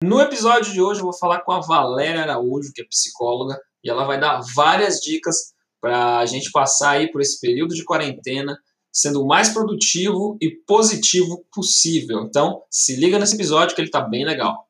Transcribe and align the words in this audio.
No 0.00 0.20
episódio 0.20 0.72
de 0.72 0.80
hoje 0.80 1.00
eu 1.00 1.04
vou 1.04 1.12
falar 1.12 1.40
com 1.40 1.50
a 1.50 1.58
Valéria 1.60 2.22
Araújo, 2.22 2.72
que 2.72 2.80
é 2.80 2.84
psicóloga, 2.84 3.60
e 3.82 3.90
ela 3.90 4.04
vai 4.04 4.20
dar 4.20 4.40
várias 4.54 5.00
dicas 5.00 5.52
para 5.80 6.18
a 6.18 6.24
gente 6.24 6.52
passar 6.52 6.90
aí 6.90 7.10
por 7.10 7.20
esse 7.20 7.40
período 7.40 7.74
de 7.74 7.84
quarentena 7.84 8.56
sendo 8.92 9.24
o 9.24 9.26
mais 9.26 9.48
produtivo 9.48 10.38
e 10.40 10.50
positivo 10.50 11.44
possível. 11.52 12.20
Então, 12.20 12.62
se 12.70 12.94
liga 12.94 13.18
nesse 13.18 13.34
episódio 13.34 13.74
que 13.74 13.80
ele 13.80 13.88
está 13.88 14.00
bem 14.00 14.24
legal. 14.24 14.68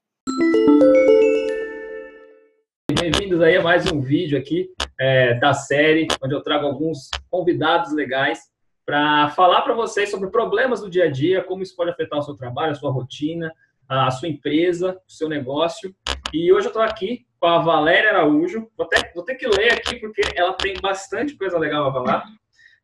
Bem-vindos 2.99 3.43
aí 3.43 3.59
a 3.59 3.63
mais 3.63 3.85
um 3.93 4.01
vídeo 4.01 4.39
aqui 4.39 4.71
é, 4.99 5.35
da 5.35 5.53
série, 5.53 6.09
onde 6.25 6.35
eu 6.35 6.43
trago 6.43 6.65
alguns 6.65 7.11
convidados 7.31 7.93
legais 7.93 8.39
para 8.87 9.29
falar 9.33 9.61
para 9.61 9.75
vocês 9.75 10.11
sobre 10.11 10.31
problemas 10.31 10.81
do 10.81 10.89
dia 10.89 11.05
a 11.05 11.11
dia, 11.11 11.45
como 11.45 11.63
isso 11.63 11.77
pode 11.77 11.91
afetar 11.91 12.19
o 12.19 12.23
seu 12.23 12.35
trabalho, 12.35 12.73
a 12.73 12.75
sua 12.75 12.91
rotina, 12.91 13.53
a 13.89 14.11
sua 14.11 14.29
empresa, 14.29 15.01
o 15.07 15.11
seu 15.11 15.29
negócio. 15.29 15.95
E 16.33 16.53
hoje 16.53 16.67
eu 16.67 16.71
estou 16.71 16.83
aqui 16.83 17.27
com 17.41 17.47
a 17.47 17.59
Valéria 17.59 18.11
Araújo. 18.11 18.71
Vou, 18.77 18.87
ter, 18.87 19.11
vou 19.15 19.25
ter 19.25 19.37
que 19.37 19.47
ler 19.47 19.73
aqui 19.73 19.97
porque 19.97 20.21
ela 20.37 20.53
tem 20.53 20.75
bastante 20.81 21.37
coisa 21.37 21.59
legal 21.59 21.89
a 21.89 21.93
falar. 21.93 22.27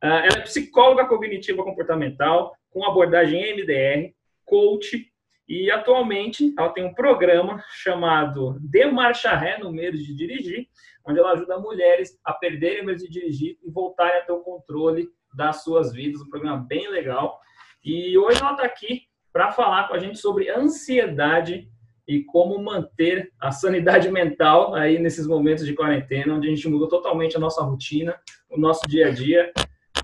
Uh, 0.03 0.07
ela 0.07 0.39
é 0.39 0.41
psicóloga 0.41 1.07
cognitiva 1.07 1.63
comportamental 1.63 2.55
com 2.71 2.85
abordagem 2.85 3.55
MDR, 3.55 4.15
coach 4.45 5.11
e 5.47 5.71
atualmente 5.71 6.55
ela 6.59 6.71
tem 6.71 6.85
um 6.85 6.95
programa 6.95 7.63
chamado 7.71 8.59
De 8.61 8.87
Marcha 8.87 9.35
Ré 9.35 9.59
no 9.59 9.71
Medo 9.71 9.99
de 9.99 10.15
Dirigir, 10.15 10.67
onde 11.07 11.19
ela 11.19 11.33
ajuda 11.33 11.59
mulheres 11.59 12.19
a 12.25 12.33
perderem 12.33 12.83
o 12.83 12.87
medo 12.87 12.99
de 12.99 13.11
dirigir 13.11 13.59
e 13.63 13.71
voltarem 13.71 14.21
a 14.21 14.25
ter 14.25 14.33
o 14.33 14.41
controle 14.41 15.07
das 15.35 15.63
suas 15.63 15.93
vidas. 15.93 16.23
Um 16.23 16.31
programa 16.31 16.65
bem 16.67 16.89
legal. 16.89 17.39
E 17.85 18.17
hoje 18.17 18.41
ela 18.41 18.53
está 18.53 18.65
aqui 18.65 19.03
para 19.35 19.51
falar 19.51 19.89
com 19.89 19.95
a 19.95 19.99
gente 19.99 20.17
sobre 20.21 20.49
ansiedade 20.49 21.69
e 22.07 22.23
como 22.23 22.63
manter 22.63 23.33
a 23.41 23.51
sanidade 23.51 24.09
mental 24.09 24.77
aí 24.77 24.97
nesses 25.01 25.27
momentos 25.27 25.67
de 25.67 25.75
quarentena, 25.75 26.35
onde 26.35 26.47
a 26.47 26.55
gente 26.55 26.69
mudou 26.69 26.87
totalmente 26.87 27.37
a 27.37 27.41
nossa 27.41 27.61
rotina, 27.61 28.15
o 28.49 28.57
nosso 28.57 28.87
dia 28.87 29.09
a 29.09 29.11
dia. 29.11 29.53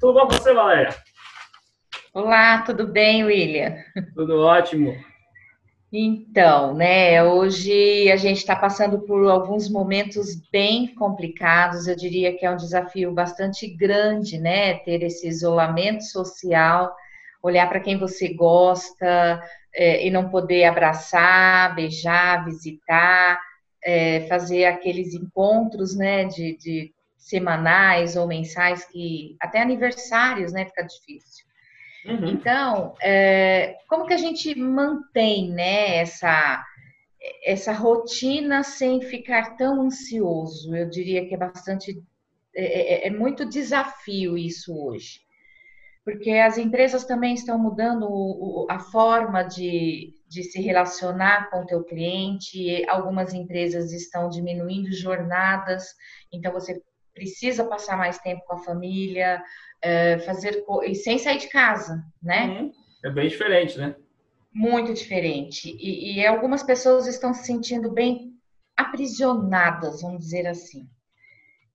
Tudo 0.01 0.15
bom 0.15 0.27
com 0.27 0.33
você, 0.33 0.53
Valéria? 0.53 0.97
Olá, 2.13 2.63
tudo 2.63 2.89
bem, 2.89 3.23
William? 3.23 3.77
Tudo 4.17 4.41
ótimo. 4.41 4.97
Então, 5.93 6.75
né, 6.75 7.23
hoje 7.23 8.11
a 8.11 8.17
gente 8.17 8.39
está 8.39 8.57
passando 8.57 9.01
por 9.03 9.29
alguns 9.29 9.69
momentos 9.71 10.41
bem 10.51 10.93
complicados, 10.95 11.87
eu 11.87 11.95
diria 11.95 12.37
que 12.37 12.45
é 12.45 12.51
um 12.51 12.57
desafio 12.57 13.13
bastante 13.13 13.69
grande, 13.69 14.39
né, 14.39 14.75
ter 14.79 15.05
esse 15.05 15.29
isolamento 15.29 16.03
social, 16.03 16.93
olhar 17.43 17.69
para 17.69 17.81
quem 17.81 17.97
você 17.99 18.33
gosta 18.35 19.43
é, 19.75 20.07
e 20.07 20.11
não 20.11 20.29
poder 20.29 20.65
abraçar, 20.65 21.75
beijar, 21.75 22.45
visitar, 22.45 23.41
é, 23.83 24.27
fazer 24.29 24.67
aqueles 24.67 25.15
encontros, 25.15 25.97
né, 25.97 26.25
de, 26.25 26.57
de 26.59 26.93
semanais 27.17 28.17
ou 28.17 28.27
mensais 28.27 28.85
que 28.85 29.37
até 29.41 29.61
aniversários, 29.61 30.53
né, 30.53 30.67
fica 30.67 30.83
difícil. 30.83 31.47
Uhum. 32.05 32.29
Então, 32.29 32.95
é, 33.01 33.77
como 33.89 34.07
que 34.07 34.15
a 34.15 34.19
gente 34.19 34.55
mantém, 34.55 35.51
né, 35.51 35.97
essa 35.97 36.65
essa 37.45 37.75
rotina 37.75 38.63
sem 38.63 39.03
ficar 39.03 39.55
tão 39.59 39.83
ansioso? 39.83 40.75
Eu 40.75 40.89
diria 40.89 41.29
que 41.29 41.35
é 41.35 41.37
bastante 41.37 42.03
é, 42.57 43.05
é, 43.05 43.09
é 43.09 43.11
muito 43.11 43.45
desafio 43.45 44.39
isso 44.39 44.75
hoje 44.75 45.21
porque 46.05 46.31
as 46.31 46.57
empresas 46.59 47.05
também 47.05 47.35
estão 47.35 47.59
mudando 47.59 48.67
a 48.69 48.79
forma 48.79 49.43
de, 49.43 50.15
de 50.29 50.43
se 50.43 50.61
relacionar 50.61 51.51
com 51.51 51.61
o 51.61 51.67
teu 51.67 51.85
cliente, 51.85 52.85
algumas 52.89 53.35
empresas 53.35 53.93
estão 53.93 54.29
diminuindo 54.29 54.93
jornadas, 54.93 55.85
então 56.33 56.53
você 56.53 56.81
precisa 57.15 57.65
passar 57.65 57.97
mais 57.97 58.19
tempo 58.19 58.43
com 58.47 58.55
a 58.55 58.65
família, 58.65 59.43
é, 59.83 60.19
fazer 60.21 60.65
e 60.85 60.95
sem 60.95 61.19
sair 61.19 61.39
de 61.39 61.49
casa, 61.49 62.03
né? 62.23 62.47
Uhum. 62.47 62.73
É 63.05 63.11
bem 63.11 63.29
diferente, 63.29 63.79
né? 63.79 63.95
Muito 64.53 64.93
diferente. 64.93 65.77
E, 65.79 66.17
e 66.17 66.27
algumas 66.27 66.63
pessoas 66.63 67.07
estão 67.07 67.33
se 67.33 67.45
sentindo 67.45 67.91
bem 67.93 68.33
aprisionadas, 68.77 70.03
vamos 70.03 70.21
dizer 70.25 70.47
assim. 70.47 70.89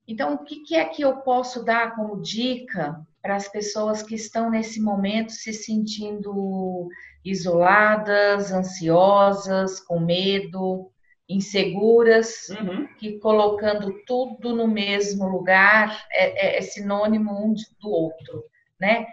Então, 0.08 0.36
o 0.36 0.44
que, 0.44 0.76
é 0.76 0.86
que 0.86 1.02
eu 1.02 1.18
posso 1.18 1.64
dar 1.64 1.96
como 1.96 2.22
dica 2.22 3.00
para 3.22 3.36
as 3.36 3.48
pessoas 3.48 4.04
que 4.04 4.16
estão 4.16 4.52
nesse 4.52 4.80
momento 4.80 5.32
se 5.32 5.52
sentindo 5.52 6.88
isoladas, 7.24 8.52
ansiosas, 8.52 9.80
com 9.80 10.00
medo, 10.00 10.92
inseguras, 11.28 12.50
uhum. 12.50 12.88
que 13.00 13.18
colocando 13.18 13.92
tudo 14.06 14.56
no 14.56 14.68
mesmo 14.68 15.28
lugar 15.28 16.06
é, 16.12 16.56
é, 16.56 16.58
é 16.60 16.62
sinônimo 16.62 17.32
um 17.32 17.56
do 17.82 17.90
outro, 17.90 18.44
né? 18.80 19.08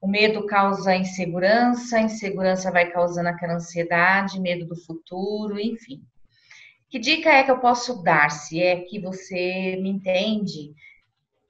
O 0.00 0.08
medo 0.08 0.44
causa 0.46 0.96
insegurança, 0.96 1.98
a 1.98 2.02
insegurança 2.02 2.72
vai 2.72 2.90
causando 2.90 3.28
aquela 3.28 3.54
ansiedade, 3.54 4.40
medo 4.40 4.66
do 4.66 4.74
futuro, 4.74 5.60
enfim. 5.60 6.02
Que 6.92 6.98
dica 6.98 7.30
é 7.30 7.42
que 7.42 7.50
eu 7.50 7.58
posso 7.58 8.02
dar? 8.02 8.30
Se 8.30 8.62
é 8.62 8.76
que 8.82 9.00
você 9.00 9.78
me 9.80 9.88
entende, 9.88 10.74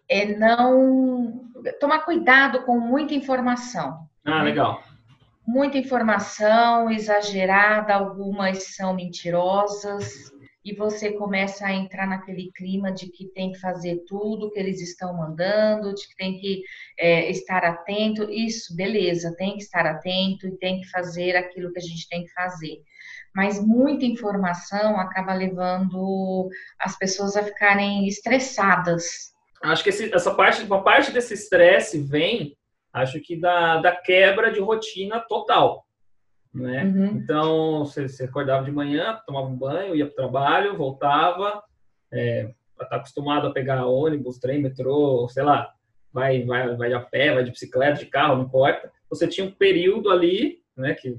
é 0.08 0.25
não 0.25 1.50
tomar 1.80 2.04
cuidado 2.04 2.62
com 2.62 2.78
muita 2.78 3.12
informação. 3.12 4.06
Ah, 4.25 4.38
né? 4.38 4.44
legal. 4.44 4.81
Muita 5.44 5.78
informação 5.78 6.88
exagerada, 6.88 7.92
algumas 7.92 8.76
são 8.76 8.94
mentirosas, 8.94 10.31
e 10.64 10.72
você 10.72 11.10
começa 11.10 11.66
a 11.66 11.72
entrar 11.72 12.06
naquele 12.06 12.52
clima 12.52 12.92
de 12.92 13.10
que 13.10 13.26
tem 13.26 13.50
que 13.50 13.58
fazer 13.58 14.04
tudo 14.06 14.48
que 14.48 14.60
eles 14.60 14.81
estão 14.81 15.12
mandando, 15.12 15.92
de 15.92 16.06
que 16.06 16.14
tem 16.14 16.38
que 16.38 16.62
é, 16.97 17.28
estar 17.28 17.64
atento. 17.64 18.31
Isso, 18.31 18.76
beleza, 18.76 19.34
tem 19.36 19.56
que 19.56 19.62
estar 19.64 19.86
atento 19.86 20.47
e 20.47 20.56
tem 20.56 20.81
que 20.81 20.88
fazer 20.88 21.34
aquilo 21.34 21.72
que 21.72 21.81
a 21.81 21.82
gente 21.82 22.08
tem 22.08 22.22
que 22.22 22.32
fazer. 22.32 22.81
Mas 23.34 23.65
muita 23.65 24.04
informação 24.04 24.98
acaba 24.98 25.32
levando 25.32 26.48
as 26.78 26.97
pessoas 26.98 27.37
a 27.37 27.43
ficarem 27.43 28.06
estressadas, 28.06 29.32
acho 29.62 29.84
que 29.84 29.91
esse, 29.91 30.12
essa 30.12 30.34
parte, 30.34 30.62
uma 30.65 30.82
parte 30.82 31.12
desse 31.12 31.34
estresse 31.34 32.00
vem, 32.03 32.56
acho 32.93 33.20
que 33.20 33.37
da, 33.37 33.78
da 33.78 33.94
quebra 33.94 34.50
de 34.50 34.60
rotina 34.60 35.20
total. 35.20 35.87
Né? 36.53 36.84
Uhum. 36.84 37.06
Então, 37.06 37.84
você, 37.84 38.09
você, 38.09 38.25
acordava 38.25 38.65
de 38.65 38.72
manhã, 38.72 39.19
tomava 39.26 39.47
um 39.47 39.56
banho, 39.56 39.94
ia 39.94 40.04
para 40.04 40.12
o 40.12 40.16
trabalho, 40.16 40.76
voltava, 40.76 41.62
é, 42.12 42.53
tá 42.76 42.97
acostumado 42.97 43.47
a 43.47 43.53
pegar 43.53 43.87
ônibus, 43.87 44.38
trem, 44.38 44.60
metrô, 44.60 45.26
sei 45.28 45.43
lá, 45.43 45.72
vai, 46.12 46.44
vai, 46.44 46.76
vai 46.76 46.93
a 46.93 47.00
pé, 47.00 47.32
vai 47.32 47.44
de 47.44 47.53
bicicleta, 47.53 48.00
de 48.00 48.06
carro, 48.06 48.37
não 48.37 48.44
importa. 48.44 48.93
Você 49.09 49.26
tinha 49.26 49.47
um 49.47 49.53
período 49.53 50.10
ali, 50.10 50.59
né, 50.76 50.94
que 50.94 51.16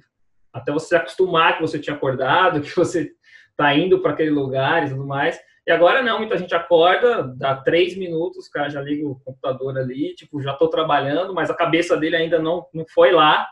até 0.53 0.71
você 0.71 0.89
se 0.89 0.95
acostumar 0.95 1.55
que 1.55 1.61
você 1.61 1.79
tinha 1.79 1.95
acordado, 1.95 2.61
que 2.61 2.75
você 2.75 3.11
está 3.49 3.75
indo 3.75 3.99
para 3.99 4.11
aquele 4.11 4.29
lugar 4.29 4.85
e 4.85 4.89
tudo 4.91 5.05
mais. 5.05 5.39
E 5.65 5.71
agora 5.71 6.01
não, 6.01 6.19
muita 6.19 6.37
gente 6.37 6.53
acorda, 6.53 7.23
dá 7.23 7.55
três 7.55 7.97
minutos, 7.97 8.47
o 8.47 8.51
cara 8.51 8.69
já 8.69 8.81
liga 8.81 9.07
o 9.07 9.19
computador 9.19 9.77
ali, 9.77 10.13
tipo, 10.13 10.41
já 10.41 10.51
estou 10.51 10.67
trabalhando, 10.67 11.33
mas 11.33 11.49
a 11.49 11.55
cabeça 11.55 11.95
dele 11.95 12.17
ainda 12.17 12.37
não, 12.37 12.67
não 12.73 12.85
foi 12.93 13.11
lá. 13.11 13.47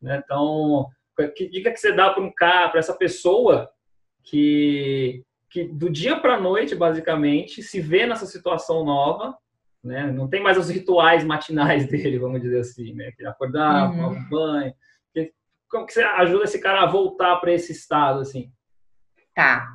Né? 0.00 0.22
Então, 0.24 0.86
que 1.34 1.48
dica 1.48 1.72
que 1.72 1.78
você 1.78 1.92
dá 1.92 2.10
para 2.10 2.22
um 2.22 2.32
cara, 2.32 2.68
para 2.68 2.78
essa 2.78 2.96
pessoa 2.96 3.68
que, 4.22 5.24
que 5.50 5.64
do 5.64 5.90
dia 5.90 6.20
para 6.20 6.34
a 6.34 6.40
noite, 6.40 6.76
basicamente, 6.76 7.60
se 7.62 7.80
vê 7.80 8.06
nessa 8.06 8.26
situação 8.26 8.84
nova, 8.84 9.36
né? 9.82 10.10
Não 10.10 10.28
tem 10.28 10.42
mais 10.42 10.58
os 10.58 10.68
rituais 10.68 11.24
matinais 11.24 11.86
dele, 11.90 12.18
vamos 12.18 12.40
dizer 12.40 12.60
assim, 12.60 12.92
né? 12.94 13.10
Que 13.16 13.26
acordar, 13.26 13.90
uhum. 13.90 13.96
tomar 13.96 14.08
um 14.08 14.28
banho. 14.28 14.74
Como 15.70 15.86
que 15.86 15.92
você 15.92 16.02
ajuda 16.02 16.44
esse 16.44 16.60
cara 16.60 16.82
a 16.82 16.90
voltar 16.90 17.36
para 17.36 17.52
esse 17.52 17.72
estado, 17.72 18.20
assim? 18.20 18.50
Tá. 19.34 19.68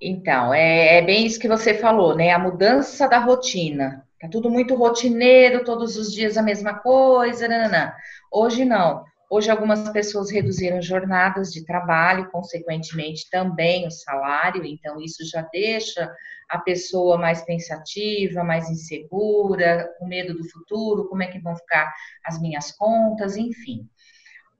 Então, 0.00 0.52
é, 0.52 0.98
é, 0.98 1.02
bem 1.02 1.24
isso 1.24 1.38
que 1.38 1.46
você 1.46 1.74
falou, 1.74 2.16
né? 2.16 2.32
A 2.32 2.38
mudança 2.38 3.08
da 3.08 3.18
rotina. 3.18 4.04
Tá 4.20 4.28
tudo 4.28 4.50
muito 4.50 4.74
rotineiro, 4.74 5.64
todos 5.64 5.96
os 5.96 6.12
dias 6.12 6.36
a 6.36 6.42
mesma 6.42 6.74
coisa, 6.74 7.46
nanana. 7.46 7.94
Hoje 8.30 8.64
não. 8.64 9.04
Hoje 9.30 9.50
algumas 9.50 9.88
pessoas 9.90 10.30
reduziram 10.30 10.82
jornadas 10.82 11.52
de 11.52 11.64
trabalho, 11.64 12.30
consequentemente 12.30 13.30
também 13.30 13.86
o 13.86 13.90
salário, 13.90 14.64
então 14.64 15.00
isso 15.00 15.24
já 15.26 15.40
deixa 15.50 16.12
a 16.50 16.58
pessoa 16.58 17.16
mais 17.16 17.42
pensativa, 17.42 18.44
mais 18.44 18.68
insegura, 18.68 19.88
com 19.98 20.06
medo 20.06 20.34
do 20.34 20.46
futuro, 20.50 21.08
como 21.08 21.22
é 21.22 21.28
que 21.28 21.40
vão 21.40 21.56
ficar 21.56 21.90
as 22.26 22.38
minhas 22.40 22.72
contas, 22.72 23.36
enfim 23.36 23.88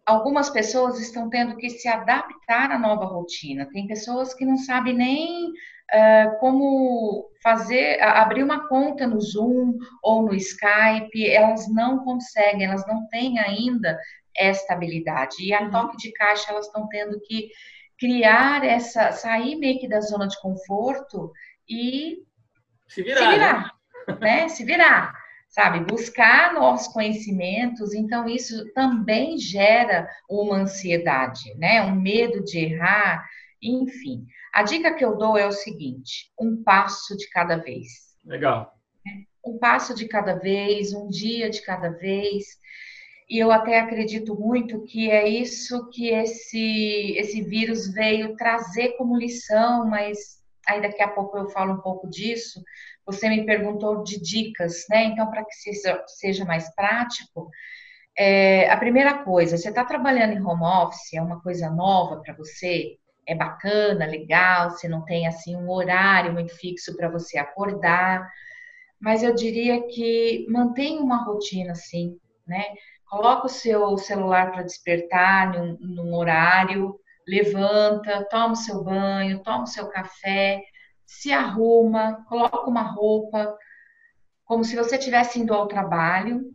algumas 0.07 0.51
pessoas 0.51 1.01
estão 1.01 1.29
tendo 1.29 1.57
que 1.57 1.71
se 1.71 1.89
adaptar 1.89 2.71
à 2.71 2.79
nova 2.79 3.05
rotina. 3.05 3.69
Tem 3.73 3.87
pessoas 3.87 4.35
que 4.35 4.45
não 4.45 4.57
sabem 4.57 4.95
nem 4.95 5.49
uh, 5.49 6.39
como 6.41 7.31
fazer, 7.43 8.01
abrir 8.03 8.43
uma 8.43 8.69
conta 8.69 9.07
no 9.07 9.21
Zoom 9.21 9.79
ou 10.03 10.23
no 10.23 10.35
Skype, 10.35 11.27
elas 11.29 11.73
não 11.73 12.05
conseguem, 12.05 12.67
elas 12.67 12.87
não 12.87 13.07
têm 13.09 13.39
ainda 13.39 13.99
esta 14.37 14.73
habilidade. 14.73 15.37
E 15.41 15.53
a 15.53 15.63
uhum. 15.63 15.71
toque 15.71 15.97
de 15.97 16.13
caixa 16.13 16.51
elas 16.51 16.67
estão 16.67 16.89
tendo 16.89 17.21
que 17.21 17.51
criar 17.99 18.65
essa, 18.65 19.13
sair 19.13 19.57
meio 19.57 19.79
que 19.79 19.89
da 19.89 20.01
zona 20.01 20.27
de 20.27 20.41
conforto 20.41 21.31
e 21.69 22.19
se 22.89 23.03
virar, 23.03 23.21
se 23.21 23.31
virar 23.31 23.75
né? 24.09 24.19
né? 24.21 24.49
Se 24.49 24.65
virar, 24.65 25.22
sabe? 25.53 25.85
Buscar 25.85 26.55
novos 26.55 26.89
conhecimentos. 26.89 27.95
Então 27.95 28.27
isso 28.27 28.73
também 28.73 29.39
gera 29.39 30.09
uma 30.29 30.57
ansiedade, 30.57 31.55
né? 31.57 31.83
Um 31.83 31.95
medo 31.95 32.43
de 32.43 32.59
errar, 32.59 33.25
enfim. 33.63 34.27
A 34.53 34.63
dica 34.63 34.95
que 34.95 35.05
eu 35.05 35.17
dou 35.17 35.39
é 35.39 35.47
o 35.47 35.53
seguinte: 35.53 36.33
um 36.41 36.63
passo 36.65 37.17
de 37.17 37.29
cada 37.31 37.57
vez. 37.57 37.89
Legal. 38.25 38.75
Um 39.45 39.59
passo 39.59 39.95
de 39.95 40.09
cada 40.09 40.35
vez, 40.35 40.93
um 40.93 41.09
dia 41.09 41.51
de 41.51 41.63
cada 41.63 41.91
vez. 41.91 42.45
E 43.29 43.39
eu 43.39 43.51
até 43.51 43.79
acredito 43.79 44.39
muito 44.39 44.85
que 44.85 45.11
é 45.11 45.27
isso 45.27 45.89
que 45.91 46.09
esse, 46.11 47.15
esse 47.17 47.43
vírus 47.43 47.93
veio 47.93 48.37
trazer 48.37 48.91
como 48.97 49.17
lição, 49.17 49.89
mas 49.89 50.43
aí 50.69 50.81
daqui 50.81 51.03
a 51.03 51.09
pouco 51.09 51.39
eu 51.39 51.49
falo 51.49 51.75
um 51.75 51.81
pouco 51.81 52.09
disso. 52.09 52.63
Você 53.07 53.29
me 53.29 53.45
perguntou 53.45 54.03
de 54.03 54.21
dicas, 54.21 54.85
né? 54.89 55.05
Então, 55.05 55.31
para 55.31 55.45
que 55.45 55.55
seja, 56.07 56.45
mais 56.45 56.73
prático, 56.75 57.51
é, 58.17 58.71
a 58.71 58.77
primeira 58.77 59.25
coisa, 59.25 59.57
você 59.57 59.69
está 59.71 59.85
trabalhando 59.85 60.33
em 60.35 60.43
home 60.43 60.65
office, 60.65 61.15
é 61.15 61.23
uma 61.23 61.41
coisa 61.41 61.71
nova 61.71 62.21
para 62.23 62.35
você, 62.35 62.97
é 63.27 63.35
bacana, 63.35 64.07
legal, 64.07 64.71
você 64.71 64.89
não 64.89 65.05
tem 65.05 65.27
assim 65.27 65.57
um 65.57 65.71
horário 65.71 66.33
muito 66.33 66.55
fixo 66.57 66.97
para 66.97 67.09
você 67.09 67.39
acordar, 67.39 68.29
mas 69.01 69.23
eu 69.23 69.35
diria 69.35 69.87
que 69.89 70.47
mantenha 70.49 71.01
uma 71.03 71.25
rotina 71.25 71.73
assim, 71.73 72.17
né? 72.47 72.65
Coloca 73.09 73.47
o 73.47 73.51
seu 73.51 73.99
celular 73.99 74.53
para 74.53 74.63
despertar 74.63 75.53
num, 75.53 75.77
num 75.81 76.15
horário, 76.15 76.99
levanta, 77.27 78.27
toma 78.31 78.53
o 78.53 78.57
seu 78.57 78.83
banho, 78.83 79.43
toma 79.43 79.65
o 79.65 79.67
seu 79.67 79.89
café, 79.89 80.63
se 81.19 81.31
arruma, 81.31 82.25
coloca 82.27 82.69
uma 82.69 82.83
roupa, 82.83 83.55
como 84.45 84.65
se 84.65 84.75
você 84.75 84.97
estivesse 84.97 85.39
indo 85.39 85.53
ao 85.53 85.69
trabalho, 85.69 86.51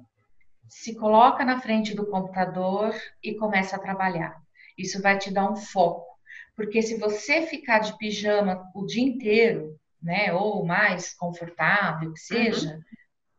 se 0.67 0.95
coloca 0.95 1.45
na 1.45 1.61
frente 1.61 1.95
do 1.95 2.07
computador 2.07 2.93
e 3.23 3.35
começa 3.35 3.75
a 3.75 3.79
trabalhar. 3.79 4.35
Isso 4.75 5.01
vai 5.01 5.17
te 5.17 5.31
dar 5.31 5.49
um 5.49 5.55
foco, 5.55 6.07
porque 6.55 6.81
se 6.81 6.97
você 6.97 7.43
ficar 7.43 7.79
de 7.79 7.95
pijama 7.97 8.63
o 8.73 8.85
dia 8.85 9.03
inteiro, 9.03 9.77
né, 10.01 10.33
ou 10.33 10.65
mais 10.65 11.13
confortável 11.13 12.11
que 12.11 12.19
seja, 12.19 12.73
uhum. 12.73 12.81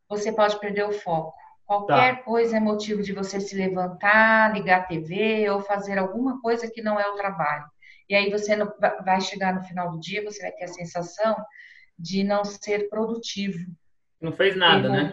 você 0.08 0.32
pode 0.32 0.58
perder 0.60 0.84
o 0.84 0.92
foco. 0.92 1.34
Qualquer 1.66 2.18
tá. 2.18 2.22
coisa 2.22 2.56
é 2.56 2.60
motivo 2.60 3.02
de 3.02 3.12
você 3.12 3.40
se 3.40 3.56
levantar, 3.56 4.54
ligar 4.54 4.80
a 4.80 4.84
TV 4.84 5.50
ou 5.50 5.60
fazer 5.60 5.98
alguma 5.98 6.40
coisa 6.40 6.70
que 6.70 6.80
não 6.80 6.98
é 6.98 7.06
o 7.08 7.16
trabalho. 7.16 7.66
E 8.08 8.14
aí 8.14 8.30
você 8.30 8.56
não, 8.56 8.72
vai 9.04 9.20
chegar 9.20 9.54
no 9.54 9.62
final 9.62 9.92
do 9.92 10.00
dia, 10.00 10.24
você 10.24 10.42
vai 10.42 10.52
ter 10.52 10.64
a 10.64 10.68
sensação 10.68 11.36
de 11.98 12.24
não 12.24 12.44
ser 12.44 12.88
produtivo. 12.88 13.58
Não 14.20 14.32
fez 14.32 14.56
nada, 14.56 14.88
né? 14.88 15.12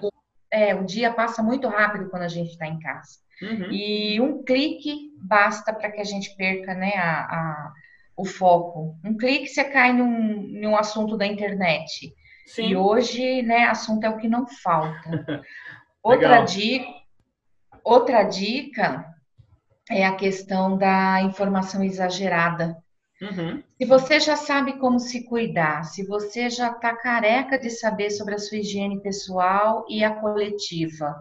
É, 0.52 0.74
o 0.74 0.86
dia 0.86 1.12
passa 1.12 1.44
muito 1.44 1.68
rápido 1.68 2.10
quando 2.10 2.24
a 2.24 2.28
gente 2.28 2.52
está 2.52 2.68
em 2.68 2.80
casa. 2.80 3.20
Uhum. 3.42 3.72
E 3.72 4.22
um 4.22 4.44
clique 4.44 5.12
basta 5.22 5.74
para 5.74 5.92
que 5.92 6.00
a 6.00 6.04
gente 6.04 6.36
perca 6.38 6.74
né, 6.74 6.94
a, 6.96 7.22
a, 7.22 7.74
o 8.16 8.24
foco. 8.24 8.98
Um 9.04 9.18
clique 9.18 9.48
você 9.48 9.64
cai 9.66 9.92
num, 9.92 10.42
num 10.62 10.78
assunto 10.78 11.18
da 11.18 11.26
internet. 11.26 12.14
Sim. 12.46 12.68
E 12.68 12.76
hoje, 12.76 13.42
né, 13.42 13.66
assunto 13.66 14.06
é 14.06 14.10
o 14.10 14.18
que 14.18 14.28
não 14.28 14.48
falta. 14.48 15.42
outra 16.02 16.42
dica, 16.42 16.88
outra 17.84 18.24
dica 18.24 19.06
é 19.90 20.06
a 20.06 20.16
questão 20.16 20.78
da 20.78 21.22
informação 21.22 21.84
exagerada. 21.84 22.78
Uhum. 23.22 23.64
Se 23.78 23.86
você 23.86 24.20
já 24.20 24.36
sabe 24.36 24.78
como 24.78 25.00
se 25.00 25.24
cuidar, 25.26 25.84
se 25.84 26.06
você 26.06 26.50
já 26.50 26.72
está 26.72 26.96
careca 26.96 27.58
de 27.58 27.70
saber 27.70 28.10
sobre 28.10 28.36
a 28.36 28.38
sua 28.38 28.58
higiene 28.58 29.02
pessoal 29.02 29.86
e 29.90 30.04
a 30.04 30.12
coletiva, 30.16 31.16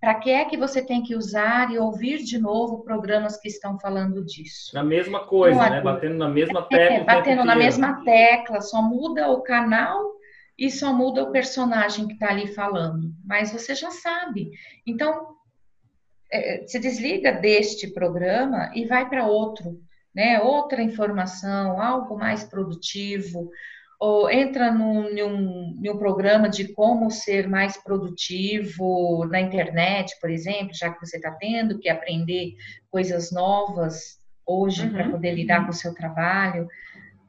para 0.00 0.14
que 0.16 0.30
é 0.30 0.44
que 0.44 0.56
você 0.56 0.84
tem 0.84 1.02
que 1.02 1.16
usar 1.16 1.72
e 1.72 1.78
ouvir 1.78 2.18
de 2.18 2.38
novo 2.38 2.84
programas 2.84 3.36
que 3.38 3.48
estão 3.48 3.78
falando 3.78 4.24
disso? 4.24 4.74
Na 4.74 4.84
mesma 4.84 5.26
coisa, 5.26 5.70
né? 5.70 5.80
Batendo 5.80 6.16
na 6.16 6.28
mesma 6.28 6.62
tecla. 6.62 6.96
É, 6.96 7.04
batendo 7.04 7.44
na 7.44 7.56
mesma 7.56 8.04
tecla, 8.04 8.60
só 8.60 8.82
muda 8.82 9.30
o 9.30 9.42
canal 9.42 10.12
e 10.58 10.70
só 10.70 10.92
muda 10.92 11.24
o 11.24 11.32
personagem 11.32 12.06
que 12.06 12.14
está 12.14 12.28
ali 12.28 12.46
falando. 12.54 13.12
Mas 13.24 13.50
você 13.50 13.74
já 13.74 13.90
sabe. 13.90 14.50
Então, 14.86 15.34
é, 16.30 16.64
se 16.66 16.78
desliga 16.78 17.32
deste 17.32 17.88
programa 17.88 18.70
e 18.74 18.86
vai 18.86 19.08
para 19.08 19.26
outro 19.26 19.80
né, 20.14 20.40
outra 20.40 20.82
informação, 20.82 21.80
algo 21.80 22.16
mais 22.16 22.44
produtivo, 22.44 23.50
ou 23.98 24.30
entra 24.30 24.70
num, 24.70 25.12
num, 25.14 25.74
num, 25.80 25.98
programa 25.98 26.48
de 26.48 26.68
como 26.68 27.10
ser 27.10 27.48
mais 27.48 27.76
produtivo 27.82 29.24
na 29.26 29.40
internet, 29.40 30.14
por 30.20 30.30
exemplo, 30.30 30.74
já 30.74 30.90
que 30.90 31.00
você 31.00 31.16
está 31.16 31.30
tendo 31.32 31.78
que 31.78 31.88
aprender 31.88 32.54
coisas 32.90 33.32
novas 33.32 34.18
hoje 34.46 34.84
uhum. 34.84 34.92
para 34.92 35.10
poder 35.10 35.34
lidar 35.34 35.64
com 35.64 35.70
o 35.70 35.74
seu 35.74 35.94
trabalho. 35.94 36.68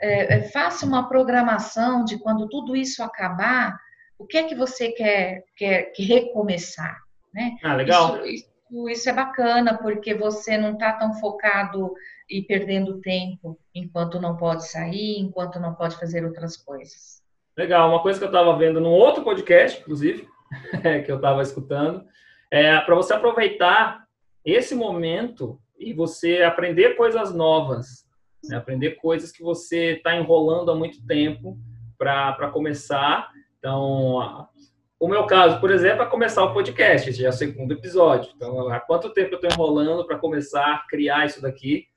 É, 0.01 0.35
é, 0.35 0.41
faça 0.49 0.85
uma 0.85 1.07
programação 1.07 2.03
de 2.03 2.17
quando 2.17 2.49
tudo 2.49 2.75
isso 2.75 3.01
acabar, 3.01 3.79
o 4.19 4.25
que 4.25 4.37
é 4.37 4.43
que 4.43 4.55
você 4.55 4.91
quer, 4.91 5.43
quer, 5.55 5.93
quer 5.93 6.03
recomeçar, 6.03 6.97
né? 7.33 7.55
Ah, 7.63 7.75
legal. 7.75 8.25
Isso, 8.25 8.49
isso, 8.69 8.89
isso 8.89 9.09
é 9.09 9.13
bacana, 9.13 9.77
porque 9.77 10.13
você 10.13 10.57
não 10.57 10.73
está 10.73 10.93
tão 10.93 11.13
focado 11.13 11.93
e 12.29 12.41
perdendo 12.41 12.99
tempo 12.99 13.59
enquanto 13.73 14.19
não 14.19 14.35
pode 14.35 14.67
sair, 14.67 15.19
enquanto 15.19 15.59
não 15.59 15.73
pode 15.73 15.95
fazer 15.97 16.25
outras 16.25 16.57
coisas. 16.57 17.23
Legal, 17.57 17.89
uma 17.89 18.01
coisa 18.01 18.19
que 18.19 18.25
eu 18.25 18.29
estava 18.29 18.57
vendo 18.57 18.81
num 18.81 18.91
outro 18.91 19.23
podcast, 19.23 19.79
inclusive, 19.79 20.27
que 21.05 21.11
eu 21.11 21.17
estava 21.17 21.41
escutando, 21.41 22.05
é 22.51 22.79
para 22.81 22.95
você 22.95 23.13
aproveitar 23.13 24.05
esse 24.43 24.75
momento 24.75 25.59
e 25.77 25.93
você 25.93 26.43
aprender 26.43 26.95
coisas 26.95 27.33
novas, 27.33 28.05
né? 28.43 28.57
aprender 28.57 28.91
coisas 28.91 29.31
que 29.31 29.41
você 29.41 29.93
está 29.93 30.15
enrolando 30.15 30.71
há 30.71 30.75
muito 30.75 31.05
tempo 31.05 31.57
para 31.97 32.49
começar. 32.51 33.29
Então, 33.57 34.47
o 34.99 35.07
meu 35.07 35.25
caso, 35.25 35.59
por 35.59 35.71
exemplo, 35.71 36.03
é 36.03 36.05
começar 36.05 36.43
o 36.43 36.53
podcast, 36.53 37.11
já 37.11 37.27
é 37.27 37.29
o 37.29 37.33
segundo 37.33 37.73
episódio. 37.73 38.31
Então, 38.35 38.69
há 38.69 38.79
quanto 38.79 39.13
tempo 39.13 39.33
eu 39.33 39.39
estou 39.39 39.49
enrolando 39.51 40.05
para 40.05 40.17
começar 40.17 40.73
a 40.73 40.87
criar 40.87 41.25
isso 41.25 41.41
daqui? 41.41 41.87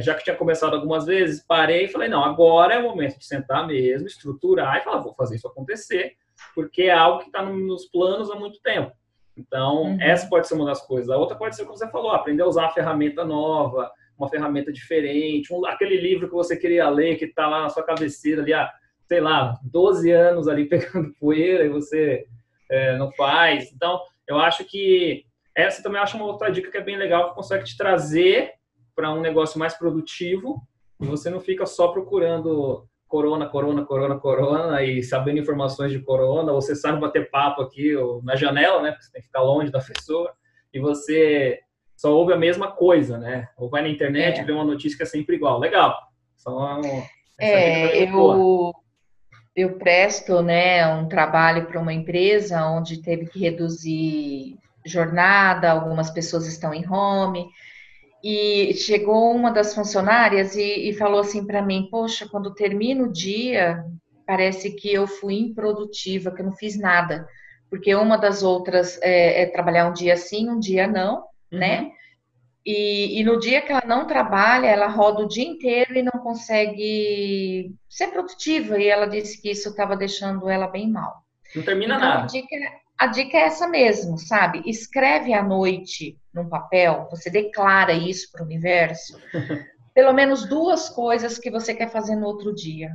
Já 0.00 0.14
que 0.14 0.24
tinha 0.24 0.36
começado 0.36 0.74
algumas 0.74 1.06
vezes, 1.06 1.44
parei 1.46 1.84
e 1.84 1.88
falei, 1.88 2.08
não, 2.08 2.24
agora 2.24 2.74
é 2.74 2.78
o 2.78 2.82
momento 2.82 3.18
de 3.18 3.26
sentar 3.26 3.66
mesmo, 3.66 4.06
estruturar 4.06 4.78
e 4.78 4.80
falar, 4.82 4.98
vou 4.98 5.14
fazer 5.14 5.36
isso 5.36 5.48
acontecer, 5.48 6.14
porque 6.54 6.82
é 6.82 6.92
algo 6.92 7.20
que 7.20 7.26
está 7.26 7.42
nos 7.42 7.86
planos 7.86 8.30
há 8.30 8.36
muito 8.36 8.60
tempo. 8.60 8.92
Então, 9.36 9.82
uhum. 9.82 9.98
essa 10.00 10.28
pode 10.28 10.48
ser 10.48 10.54
uma 10.54 10.64
das 10.64 10.84
coisas. 10.86 11.10
A 11.10 11.16
outra 11.16 11.36
pode 11.36 11.54
ser, 11.54 11.64
como 11.64 11.76
você 11.76 11.88
falou, 11.90 12.10
aprender 12.10 12.42
a 12.42 12.46
usar 12.46 12.62
uma 12.62 12.72
ferramenta 12.72 13.24
nova, 13.24 13.90
uma 14.18 14.28
ferramenta 14.28 14.72
diferente, 14.72 15.52
um, 15.52 15.64
aquele 15.66 16.00
livro 16.00 16.26
que 16.26 16.34
você 16.34 16.56
queria 16.56 16.88
ler, 16.88 17.16
que 17.16 17.26
está 17.26 17.46
lá 17.46 17.62
na 17.62 17.68
sua 17.68 17.82
cabeceira, 17.82 18.42
ali 18.42 18.54
há, 18.54 18.72
sei 19.06 19.20
lá, 19.20 19.58
12 19.62 20.10
anos 20.10 20.48
ali 20.48 20.64
pegando 20.68 21.14
poeira 21.20 21.64
e 21.64 21.68
você 21.68 22.26
é, 22.70 22.96
não 22.96 23.12
faz. 23.12 23.70
Então, 23.72 24.00
eu 24.26 24.38
acho 24.38 24.64
que 24.64 25.24
essa 25.54 25.82
também 25.82 26.00
acho 26.00 26.16
uma 26.16 26.26
outra 26.26 26.50
dica 26.50 26.70
que 26.70 26.76
é 26.76 26.82
bem 26.82 26.96
legal, 26.96 27.28
que 27.28 27.34
consegue 27.34 27.64
te 27.64 27.76
trazer 27.76 28.52
para 28.96 29.12
um 29.12 29.20
negócio 29.20 29.58
mais 29.58 29.74
produtivo 29.74 30.62
e 30.98 31.06
você 31.06 31.28
não 31.28 31.38
fica 31.38 31.66
só 31.66 31.88
procurando 31.88 32.88
corona, 33.06 33.46
corona, 33.46 33.84
corona, 33.84 34.18
corona 34.18 34.82
e 34.82 35.02
sabendo 35.02 35.38
informações 35.38 35.92
de 35.92 36.00
corona, 36.00 36.52
você 36.52 36.74
sabe 36.74 36.98
bater 36.98 37.30
papo 37.30 37.62
aqui 37.62 37.94
ou 37.94 38.22
na 38.22 38.34
janela, 38.34 38.82
né? 38.82 38.90
Porque 38.90 39.04
você 39.04 39.12
tem 39.12 39.20
que 39.20 39.28
ficar 39.28 39.42
longe 39.42 39.70
da 39.70 39.80
pessoa 39.80 40.32
e 40.72 40.80
você 40.80 41.60
só 41.94 42.12
ouve 42.12 42.32
a 42.32 42.38
mesma 42.38 42.72
coisa, 42.72 43.18
né? 43.18 43.48
Ou 43.56 43.68
vai 43.68 43.82
na 43.82 43.88
internet 43.88 44.38
é. 44.38 44.42
e 44.42 44.44
vê 44.44 44.52
uma 44.52 44.64
notícia 44.64 44.96
que 44.96 45.02
é 45.02 45.06
sempre 45.06 45.36
igual. 45.36 45.58
Legal. 45.58 45.96
Só 46.36 46.80
é, 47.38 48.02
eu, 48.02 48.72
eu 49.54 49.78
presto 49.78 50.42
né, 50.42 50.86
um 50.86 51.06
trabalho 51.06 51.66
para 51.66 51.80
uma 51.80 51.92
empresa 51.92 52.66
onde 52.66 53.02
teve 53.02 53.26
que 53.26 53.38
reduzir 53.38 54.58
jornada, 54.84 55.70
algumas 55.70 56.10
pessoas 56.10 56.46
estão 56.46 56.72
em 56.72 56.88
home, 56.88 57.48
e 58.28 58.74
chegou 58.74 59.30
uma 59.30 59.52
das 59.52 59.72
funcionárias 59.72 60.56
e, 60.56 60.88
e 60.88 60.92
falou 60.94 61.20
assim 61.20 61.46
para 61.46 61.62
mim: 61.62 61.86
Poxa, 61.88 62.28
quando 62.28 62.52
termina 62.52 63.04
o 63.04 63.12
dia, 63.12 63.84
parece 64.26 64.72
que 64.72 64.92
eu 64.92 65.06
fui 65.06 65.34
improdutiva, 65.38 66.32
que 66.32 66.42
eu 66.42 66.46
não 66.46 66.52
fiz 66.56 66.76
nada. 66.76 67.28
Porque 67.70 67.94
uma 67.94 68.16
das 68.16 68.42
outras 68.42 69.00
é, 69.00 69.42
é 69.42 69.46
trabalhar 69.46 69.88
um 69.88 69.92
dia 69.92 70.16
sim, 70.16 70.50
um 70.50 70.58
dia 70.58 70.88
não, 70.88 71.18
uhum. 71.52 71.58
né? 71.58 71.90
E, 72.64 73.20
e, 73.20 73.22
no 73.22 73.38
dia 73.38 73.62
que 73.62 73.70
ela 73.70 73.84
não 73.86 74.08
trabalha, 74.08 74.66
ela 74.66 74.88
roda 74.88 75.22
o 75.22 75.28
dia 75.28 75.46
inteiro 75.46 75.96
e 75.96 76.02
não 76.02 76.20
consegue 76.20 77.72
ser 77.88 78.08
produtiva. 78.08 78.76
E 78.76 78.88
ela 78.88 79.06
disse 79.06 79.40
que 79.40 79.52
isso 79.52 79.68
estava 79.68 79.96
deixando 79.96 80.48
ela 80.50 80.66
bem 80.66 80.90
mal. 80.90 81.22
Não 81.54 81.62
termina 81.62 81.94
então, 81.94 82.08
nada. 82.08 82.22
A 82.24 82.26
dica, 82.26 82.56
a 82.98 83.06
dica 83.06 83.36
é 83.36 83.42
essa 83.42 83.68
mesmo, 83.68 84.18
sabe? 84.18 84.62
Escreve 84.66 85.34
à 85.34 85.42
noite 85.42 86.18
num 86.32 86.48
papel, 86.48 87.06
você 87.10 87.30
declara 87.30 87.92
isso 87.92 88.30
para 88.32 88.42
o 88.42 88.46
universo. 88.46 89.18
pelo 89.96 90.12
menos 90.12 90.46
duas 90.46 90.90
coisas 90.90 91.38
que 91.38 91.50
você 91.50 91.74
quer 91.74 91.90
fazer 91.90 92.16
no 92.16 92.26
outro 92.26 92.54
dia. 92.54 92.90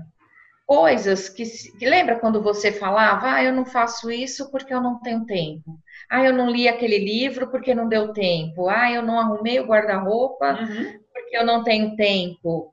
Coisas 0.67 1.27
que, 1.27 1.43
que 1.79 1.89
lembra 1.89 2.19
quando 2.19 2.43
você 2.43 2.71
falava, 2.71 3.33
ah, 3.33 3.43
eu 3.43 3.51
não 3.51 3.65
faço 3.65 4.11
isso 4.11 4.51
porque 4.51 4.71
eu 4.71 4.79
não 4.79 4.99
tenho 4.99 5.25
tempo. 5.25 5.79
Ah, 6.07 6.23
eu 6.23 6.31
não 6.31 6.47
li 6.47 6.67
aquele 6.67 6.99
livro 6.99 7.49
porque 7.49 7.73
não 7.73 7.89
deu 7.89 8.13
tempo. 8.13 8.69
Ah, 8.69 8.91
eu 8.91 9.01
não 9.01 9.19
arrumei 9.19 9.59
o 9.59 9.65
guarda-roupa 9.65 10.53
uhum. 10.53 10.99
porque 11.11 11.35
eu 11.35 11.43
não 11.43 11.63
tenho 11.63 11.95
tempo. 11.95 12.71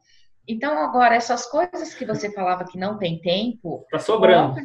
Então, 0.48 0.78
agora, 0.78 1.14
essas 1.14 1.44
coisas 1.44 1.92
que 1.92 2.06
você 2.06 2.32
falava 2.32 2.64
que 2.64 2.78
não 2.78 2.96
tem 2.96 3.20
tempo. 3.20 3.82
Está 3.84 3.98
sobrando. 3.98 4.58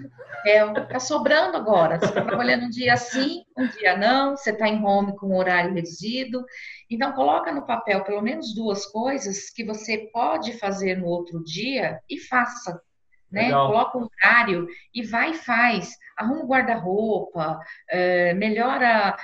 Está 0.46 1.00
sobrando 1.00 1.58
agora. 1.58 2.00
Você 2.00 2.06
está 2.06 2.24
trabalhando 2.24 2.66
um 2.66 2.70
dia 2.70 2.96
sim, 2.96 3.44
um 3.58 3.68
dia 3.68 3.98
não, 3.98 4.38
você 4.38 4.52
está 4.52 4.70
em 4.70 4.82
home 4.82 5.14
com 5.18 5.36
horário 5.36 5.74
reduzido. 5.74 6.46
Então, 6.90 7.12
coloca 7.12 7.52
no 7.52 7.66
papel 7.66 8.02
pelo 8.06 8.22
menos 8.22 8.56
duas 8.56 8.86
coisas 8.86 9.50
que 9.50 9.66
você 9.66 10.10
pode 10.14 10.58
fazer 10.58 10.98
no 10.98 11.06
outro 11.06 11.44
dia 11.44 12.00
e 12.10 12.18
faça. 12.18 12.82
Né? 13.30 13.52
Coloca 13.52 13.98
um 13.98 14.08
horário 14.24 14.68
e 14.94 15.04
vai 15.04 15.32
e 15.32 15.38
faz. 15.38 15.92
Arruma 16.16 16.44
o 16.44 16.48
guarda-roupa, 16.48 17.60
é, 17.90 18.34
melhora, 18.36 19.18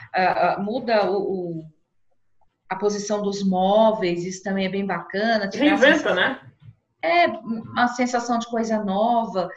muda 0.60 1.10
o, 1.10 1.62
o 1.62 1.80
a 2.70 2.76
posição 2.76 3.22
dos 3.24 3.44
móveis, 3.44 4.24
isso 4.24 4.44
também 4.44 4.66
é 4.66 4.70
bem 4.70 4.86
bacana. 4.86 5.50
Reinventa, 5.52 6.14
né? 6.14 6.40
É 7.02 7.28
uma 7.28 7.88
sensação 7.90 8.38
de 8.40 8.48
coisa 8.48 8.84
nova. 8.84 9.50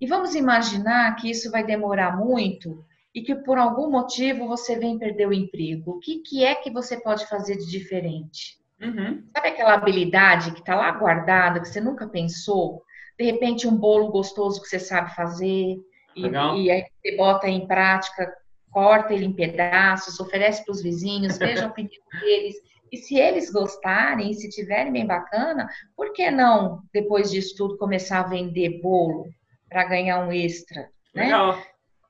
E 0.00 0.06
vamos 0.06 0.34
imaginar 0.34 1.14
que 1.16 1.30
isso 1.30 1.50
vai 1.50 1.64
demorar 1.64 2.16
muito 2.16 2.84
e 3.14 3.22
que 3.22 3.34
por 3.34 3.56
algum 3.56 3.90
motivo 3.90 4.46
você 4.46 4.78
vem 4.78 4.98
perder 4.98 5.26
o 5.26 5.32
emprego. 5.32 5.92
O 5.92 5.98
que, 6.00 6.18
que 6.18 6.44
é 6.44 6.54
que 6.54 6.70
você 6.70 7.00
pode 7.00 7.26
fazer 7.26 7.56
de 7.56 7.70
diferente? 7.70 8.58
Uhum. 8.80 9.24
Sabe 9.34 9.48
aquela 9.48 9.72
habilidade 9.72 10.52
que 10.52 10.60
está 10.60 10.74
lá 10.74 10.90
guardada, 10.92 11.60
que 11.60 11.68
você 11.68 11.80
nunca 11.80 12.06
pensou? 12.06 12.82
De 13.18 13.24
repente, 13.24 13.66
um 13.66 13.74
bolo 13.74 14.08
gostoso 14.08 14.60
que 14.60 14.68
você 14.68 14.78
sabe 14.78 15.14
fazer, 15.14 15.78
e, 16.14 16.26
e, 16.26 16.70
aí 16.70 16.84
você 17.02 17.16
bota 17.16 17.48
em 17.48 17.66
prática, 17.66 18.34
corta 18.70 19.14
ele 19.14 19.24
em 19.24 19.32
pedaços, 19.32 20.20
oferece 20.20 20.64
para 20.64 20.72
os 20.72 20.82
vizinhos, 20.82 21.38
veja 21.38 21.64
a 21.64 21.68
opinião 21.68 22.02
deles. 22.20 22.56
E 22.92 22.96
se 22.96 23.16
eles 23.16 23.50
gostarem, 23.50 24.32
se 24.32 24.48
tiverem 24.48 24.92
bem 24.92 25.06
bacana, 25.06 25.68
por 25.96 26.12
que 26.12 26.30
não, 26.30 26.82
depois 26.92 27.30
disso 27.30 27.54
tudo, 27.56 27.78
começar 27.78 28.20
a 28.20 28.28
vender 28.28 28.80
bolo 28.80 29.26
para 29.68 29.84
ganhar 29.84 30.26
um 30.26 30.32
extra? 30.32 30.88
Né? 31.14 31.24
Legal. 31.24 31.58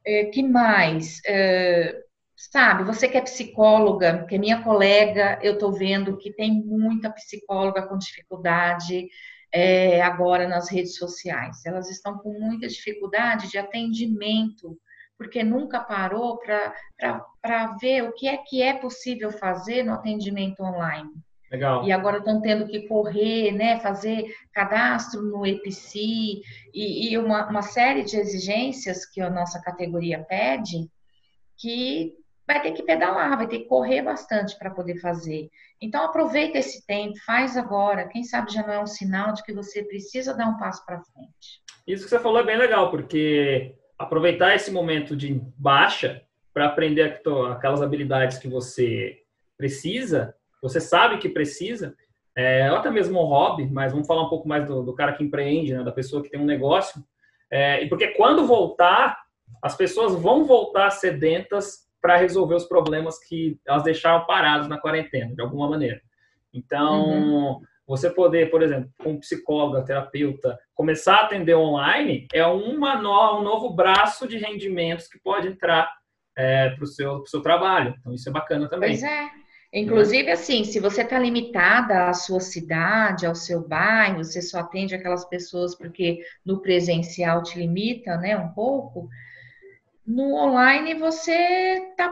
É, 0.04 0.25
que 0.26 0.42
mais? 0.42 1.21
É, 1.26 2.02
sabe, 2.37 2.85
você 2.85 3.09
que 3.09 3.16
é 3.16 3.23
psicóloga, 3.23 4.25
que 4.28 4.35
é 4.35 4.38
minha 4.38 4.62
colega, 4.62 5.38
eu 5.42 5.54
estou 5.54 5.73
vendo 5.73 6.16
que 6.18 6.33
tem 6.33 6.62
muita 6.64 7.11
psicóloga 7.11 7.83
com 7.83 7.99
dificuldade 7.99 9.09
é, 9.52 10.02
agora 10.02 10.47
nas 10.47 10.71
redes 10.71 10.97
sociais. 10.97 11.64
Elas 11.64 11.90
estão 11.90 12.18
com 12.18 12.38
muita 12.38 12.68
dificuldade 12.68 13.50
de 13.50 13.59
atendimento 13.59 14.78
porque 15.17 15.43
nunca 15.43 15.81
parou 15.81 16.39
para 16.39 17.67
ver 17.81 18.05
o 18.05 18.13
que 18.13 18.29
é 18.29 18.37
que 18.37 18.63
é 18.63 18.75
possível 18.75 19.31
fazer 19.31 19.83
no 19.83 19.95
atendimento 19.95 20.63
online. 20.63 21.11
Legal. 21.51 21.85
E 21.85 21.93
agora 21.93 22.19
estão 22.19 22.41
tendo 22.41 22.67
que 22.67 22.89
correr, 22.89 23.53
né, 23.53 23.79
fazer 23.79 24.35
cadastro 24.53 25.23
no 25.23 25.47
EPC 25.47 25.99
e, 26.75 27.11
e 27.13 27.19
uma, 27.19 27.49
uma 27.49 27.63
série 27.63 28.03
de 28.03 28.17
exigências 28.17 29.07
que 29.07 29.21
a 29.21 29.31
nossa 29.31 29.61
categoria 29.63 30.25
pede, 30.25 30.89
que 31.57 32.15
vai 32.47 32.61
ter 32.61 32.73
que 32.73 32.83
pedalar, 32.83 33.37
vai 33.37 33.47
ter 33.47 33.61
que 33.61 33.69
correr 33.69 34.03
bastante 34.03 34.59
para 34.59 34.71
poder 34.71 34.99
fazer. 34.99 35.49
Então 35.81 36.05
aproveita 36.05 36.59
esse 36.59 36.85
tempo, 36.85 37.15
faz 37.25 37.57
agora. 37.57 38.09
Quem 38.09 38.25
sabe 38.25 38.53
já 38.53 38.65
não 38.67 38.73
é 38.73 38.81
um 38.81 38.87
sinal 38.87 39.33
de 39.33 39.43
que 39.43 39.53
você 39.53 39.83
precisa 39.85 40.35
dar 40.35 40.49
um 40.49 40.57
passo 40.57 40.85
para 40.85 41.03
frente. 41.03 41.63
Isso 41.87 42.05
que 42.05 42.11
você 42.11 42.19
falou 42.19 42.41
é 42.41 42.45
bem 42.45 42.59
legal, 42.59 42.91
porque 42.91 43.75
aproveitar 43.99 44.55
esse 44.55 44.71
momento 44.71 45.17
de 45.17 45.41
baixa 45.57 46.23
para 46.53 46.67
aprender 46.67 47.21
aquelas 47.50 47.83
habilidades 47.83 48.38
que 48.38 48.49
você 48.49 49.23
precisa, 49.57 50.35
você 50.62 50.81
sabe 50.81 51.19
que 51.19 51.29
precisa, 51.29 51.95
é, 52.35 52.71
ou 52.71 52.79
até 52.79 52.91
mesmo 52.91 53.21
um 53.21 53.25
hobby, 53.25 53.67
mas 53.67 53.93
vamos 53.93 54.07
falar 54.07 54.23
um 54.23 54.29
pouco 54.29 54.47
mais 54.47 54.67
do, 54.67 54.83
do 54.83 54.95
cara 54.95 55.12
que 55.12 55.25
empreende, 55.25 55.75
né, 55.75 55.83
da 55.83 55.93
pessoa 55.93 56.23
que 56.23 56.31
tem 56.31 56.41
um 56.41 56.45
negócio, 56.45 57.03
é, 57.50 57.83
e 57.83 57.88
porque 57.88 58.09
quando 58.09 58.47
voltar, 58.47 59.19
as 59.62 59.76
pessoas 59.76 60.15
vão 60.15 60.45
voltar 60.45 60.91
sedentas 60.91 61.87
para 62.00 62.17
resolver 62.17 62.55
os 62.55 62.65
problemas 62.65 63.19
que 63.19 63.59
elas 63.67 63.83
deixaram 63.83 64.26
parados 64.26 64.69
na 64.69 64.79
quarentena, 64.79 65.35
de 65.35 65.41
alguma 65.41 65.69
maneira. 65.69 66.00
Então, 66.53 67.09
uhum. 67.09 67.61
Você 67.87 68.11
poder, 68.11 68.50
por 68.50 68.62
exemplo, 68.62 68.90
como 68.99 69.21
psicóloga, 69.21 69.85
terapeuta, 69.85 70.59
começar 70.75 71.16
a 71.16 71.25
atender 71.25 71.55
online 71.55 72.26
é 72.33 72.45
uma 72.45 73.00
no, 73.00 73.38
um 73.38 73.43
novo 73.43 73.71
braço 73.71 74.26
de 74.26 74.38
rendimentos 74.38 75.07
que 75.07 75.19
pode 75.21 75.49
entrar 75.49 75.90
é, 76.37 76.71
para 76.71 76.85
o 76.85 76.87
seu, 76.87 77.25
seu 77.26 77.40
trabalho. 77.40 77.95
Então, 78.00 78.12
isso 78.12 78.28
é 78.28 78.33
bacana 78.33 78.69
também. 78.69 78.90
Pois 78.90 79.02
é. 79.02 79.31
Inclusive, 79.73 80.31
assim, 80.31 80.64
se 80.64 80.81
você 80.81 81.02
está 81.02 81.19
limitada 81.19 82.09
à 82.09 82.12
sua 82.14 82.40
cidade, 82.40 83.26
ao 83.26 83.35
seu 83.35 83.66
bairro, 83.66 84.25
você 84.25 84.40
só 84.40 84.61
atende 84.61 84.95
aquelas 84.95 85.25
pessoas 85.25 85.75
porque 85.75 86.21
no 86.45 86.62
presencial 86.62 87.43
te 87.43 87.59
limita, 87.59 88.16
né, 88.16 88.37
um 88.37 88.49
pouco, 88.49 89.09
no 90.07 90.35
online 90.35 90.95
você 90.95 91.33
está 91.90 92.11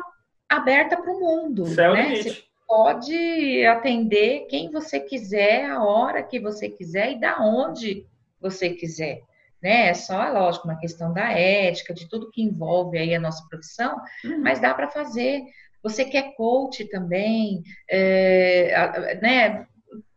aberta 0.48 0.96
para 0.96 1.10
o 1.10 1.20
mundo, 1.20 1.66
Céu 1.66 1.94
né? 1.94 2.16
Você 2.16 2.44
pode 2.74 3.64
atender 3.66 4.46
quem 4.50 4.68
você 4.68 4.98
quiser, 4.98 5.70
a 5.70 5.80
hora 5.80 6.24
que 6.24 6.40
você 6.40 6.68
quiser 6.68 7.12
e 7.12 7.20
da 7.20 7.40
onde 7.40 8.04
você 8.40 8.70
quiser. 8.70 9.22
Né? 9.62 9.90
É 9.90 9.94
só, 9.94 10.28
lógico, 10.28 10.66
uma 10.66 10.80
questão 10.80 11.12
da 11.12 11.30
ética, 11.30 11.94
de 11.94 12.08
tudo 12.08 12.32
que 12.32 12.42
envolve 12.42 12.98
aí 12.98 13.14
a 13.14 13.20
nossa 13.20 13.46
profissão, 13.48 13.96
uhum. 14.24 14.42
mas 14.42 14.58
dá 14.58 14.74
para 14.74 14.90
fazer. 14.90 15.44
Você 15.84 16.04
quer 16.04 16.34
coach 16.34 16.84
também, 16.86 17.62
é, 17.88 19.20
né? 19.22 19.68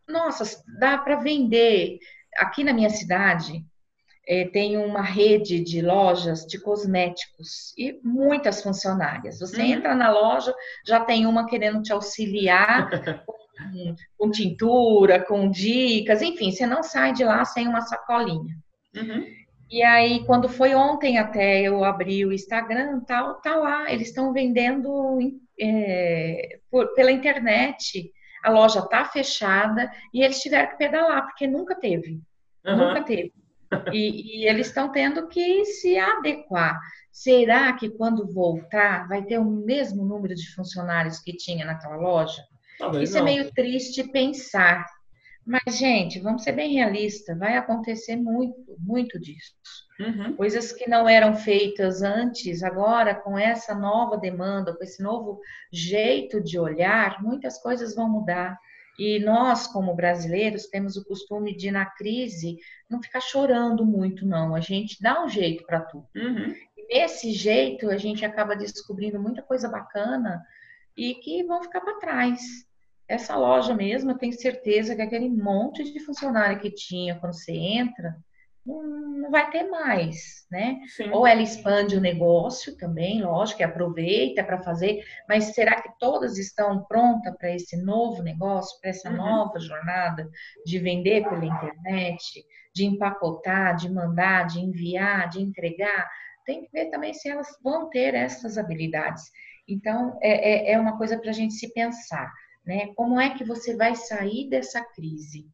Nossa, 0.08 0.60
dá 0.80 0.98
para 0.98 1.14
vender. 1.14 2.00
Aqui 2.38 2.64
na 2.64 2.72
minha 2.72 2.90
cidade, 2.90 3.64
é, 4.28 4.44
tem 4.44 4.76
uma 4.76 5.00
rede 5.00 5.58
de 5.58 5.80
lojas 5.80 6.44
de 6.44 6.60
cosméticos 6.60 7.72
e 7.78 7.98
muitas 8.04 8.62
funcionárias. 8.62 9.38
Você 9.38 9.62
uhum. 9.62 9.68
entra 9.68 9.94
na 9.94 10.10
loja, 10.10 10.54
já 10.86 11.00
tem 11.00 11.26
uma 11.26 11.46
querendo 11.46 11.80
te 11.80 11.94
auxiliar 11.94 12.90
com, 13.24 13.94
com, 14.18 14.30
tintura, 14.30 15.24
com 15.24 15.48
dicas, 15.48 16.20
enfim, 16.20 16.52
você 16.52 16.66
não 16.66 16.82
sai 16.82 17.14
de 17.14 17.24
lá 17.24 17.42
sem 17.46 17.66
uma 17.66 17.80
sacolinha. 17.80 18.54
Uhum. 18.94 19.24
E 19.70 19.82
aí, 19.82 20.24
quando 20.26 20.48
foi 20.48 20.74
ontem 20.74 21.16
até 21.16 21.62
eu 21.62 21.82
abri 21.82 22.26
o 22.26 22.32
Instagram, 22.32 23.00
tal, 23.06 23.40
tá 23.40 23.56
lá, 23.56 23.90
eles 23.90 24.08
estão 24.08 24.32
vendendo 24.32 25.18
é, 25.58 26.58
por, 26.70 26.92
pela 26.94 27.10
internet. 27.10 28.12
A 28.44 28.50
loja 28.50 28.82
tá 28.82 29.06
fechada 29.06 29.90
e 30.12 30.22
eles 30.22 30.40
tiveram 30.40 30.70
que 30.70 30.76
pedalar, 30.76 31.24
porque 31.26 31.46
nunca 31.46 31.74
teve. 31.74 32.20
Uhum. 32.66 32.76
Nunca 32.76 33.02
teve. 33.02 33.32
E, 33.92 34.42
e 34.42 34.48
eles 34.48 34.68
estão 34.68 34.90
tendo 34.90 35.28
que 35.28 35.64
se 35.64 35.98
adequar. 35.98 36.78
Será 37.12 37.72
que 37.72 37.90
quando 37.90 38.32
voltar 38.32 39.08
vai 39.08 39.22
ter 39.22 39.38
o 39.38 39.44
mesmo 39.44 40.04
número 40.04 40.34
de 40.34 40.54
funcionários 40.54 41.18
que 41.18 41.36
tinha 41.36 41.66
naquela 41.66 41.96
loja? 41.96 42.42
Talvez 42.78 43.08
Isso 43.08 43.18
é 43.18 43.20
não. 43.20 43.28
é 43.28 43.30
meio 43.32 43.52
triste 43.52 44.04
pensar. 44.04 44.86
Mas, 45.44 45.78
gente, 45.78 46.20
vamos 46.20 46.42
ser 46.42 46.52
bem 46.52 46.74
realistas, 46.74 47.38
vai 47.38 47.56
acontecer 47.56 48.16
muito, 48.16 48.76
muito 48.78 49.18
disso. 49.18 49.54
Uhum. 49.98 50.36
Coisas 50.36 50.72
que 50.72 50.88
não 50.88 51.08
eram 51.08 51.34
feitas 51.34 52.02
antes, 52.02 52.62
agora, 52.62 53.14
com 53.14 53.38
essa 53.38 53.74
nova 53.74 54.18
demanda, 54.18 54.76
com 54.76 54.84
esse 54.84 55.02
novo 55.02 55.40
jeito 55.72 56.40
de 56.42 56.58
olhar, 56.58 57.22
muitas 57.22 57.58
coisas 57.60 57.94
vão 57.94 58.08
mudar. 58.08 58.58
E 58.98 59.20
nós, 59.20 59.66
como 59.68 59.94
brasileiros, 59.94 60.66
temos 60.66 60.96
o 60.96 61.04
costume 61.04 61.56
de, 61.56 61.70
na 61.70 61.86
crise, 61.86 62.58
não 62.90 63.00
ficar 63.00 63.20
chorando 63.20 63.86
muito, 63.86 64.26
não. 64.26 64.56
A 64.56 64.60
gente 64.60 65.00
dá 65.00 65.24
um 65.24 65.28
jeito 65.28 65.64
para 65.64 65.80
tudo. 65.80 66.08
Uhum. 66.16 66.52
E 66.76 66.94
nesse 66.94 67.30
jeito, 67.30 67.88
a 67.88 67.96
gente 67.96 68.24
acaba 68.24 68.56
descobrindo 68.56 69.20
muita 69.20 69.40
coisa 69.40 69.68
bacana 69.68 70.44
e 70.96 71.14
que 71.14 71.44
vão 71.44 71.62
ficar 71.62 71.80
para 71.80 72.00
trás. 72.00 72.40
Essa 73.06 73.36
loja 73.36 73.72
mesmo, 73.72 74.10
eu 74.10 74.18
tenho 74.18 74.32
certeza 74.32 74.96
que 74.96 75.02
aquele 75.02 75.28
monte 75.28 75.84
de 75.84 76.00
funcionário 76.00 76.60
que 76.60 76.70
tinha 76.70 77.14
quando 77.14 77.34
você 77.34 77.52
entra, 77.52 78.16
não 78.68 79.30
vai 79.30 79.50
ter 79.50 79.64
mais, 79.64 80.46
né? 80.50 80.80
Sim. 80.88 81.10
Ou 81.10 81.26
ela 81.26 81.42
expande 81.42 81.96
o 81.96 82.00
negócio 82.00 82.76
também, 82.76 83.22
lógico, 83.22 83.62
e 83.62 83.64
aproveita 83.64 84.44
para 84.44 84.62
fazer, 84.62 85.02
mas 85.28 85.54
será 85.54 85.80
que 85.80 85.90
todas 85.98 86.38
estão 86.38 86.84
prontas 86.84 87.34
para 87.36 87.54
esse 87.54 87.76
novo 87.76 88.22
negócio, 88.22 88.78
para 88.80 88.90
essa 88.90 89.10
uhum. 89.10 89.16
nova 89.16 89.58
jornada 89.58 90.28
de 90.64 90.78
vender 90.78 91.28
pela 91.28 91.44
internet, 91.44 92.44
de 92.74 92.84
empacotar, 92.84 93.76
de 93.76 93.90
mandar, 93.90 94.46
de 94.46 94.60
enviar, 94.60 95.28
de 95.28 95.40
entregar? 95.40 96.08
Tem 96.44 96.62
que 96.62 96.70
ver 96.72 96.90
também 96.90 97.12
se 97.14 97.28
elas 97.28 97.48
vão 97.62 97.88
ter 97.90 98.14
essas 98.14 98.56
habilidades. 98.58 99.24
Então, 99.66 100.18
é, 100.22 100.70
é, 100.70 100.72
é 100.72 100.80
uma 100.80 100.96
coisa 100.96 101.18
para 101.18 101.30
a 101.30 101.34
gente 101.34 101.54
se 101.54 101.72
pensar, 101.72 102.32
né? 102.64 102.88
Como 102.94 103.20
é 103.20 103.34
que 103.34 103.44
você 103.44 103.76
vai 103.76 103.94
sair 103.94 104.48
dessa 104.48 104.82
crise? 104.82 105.46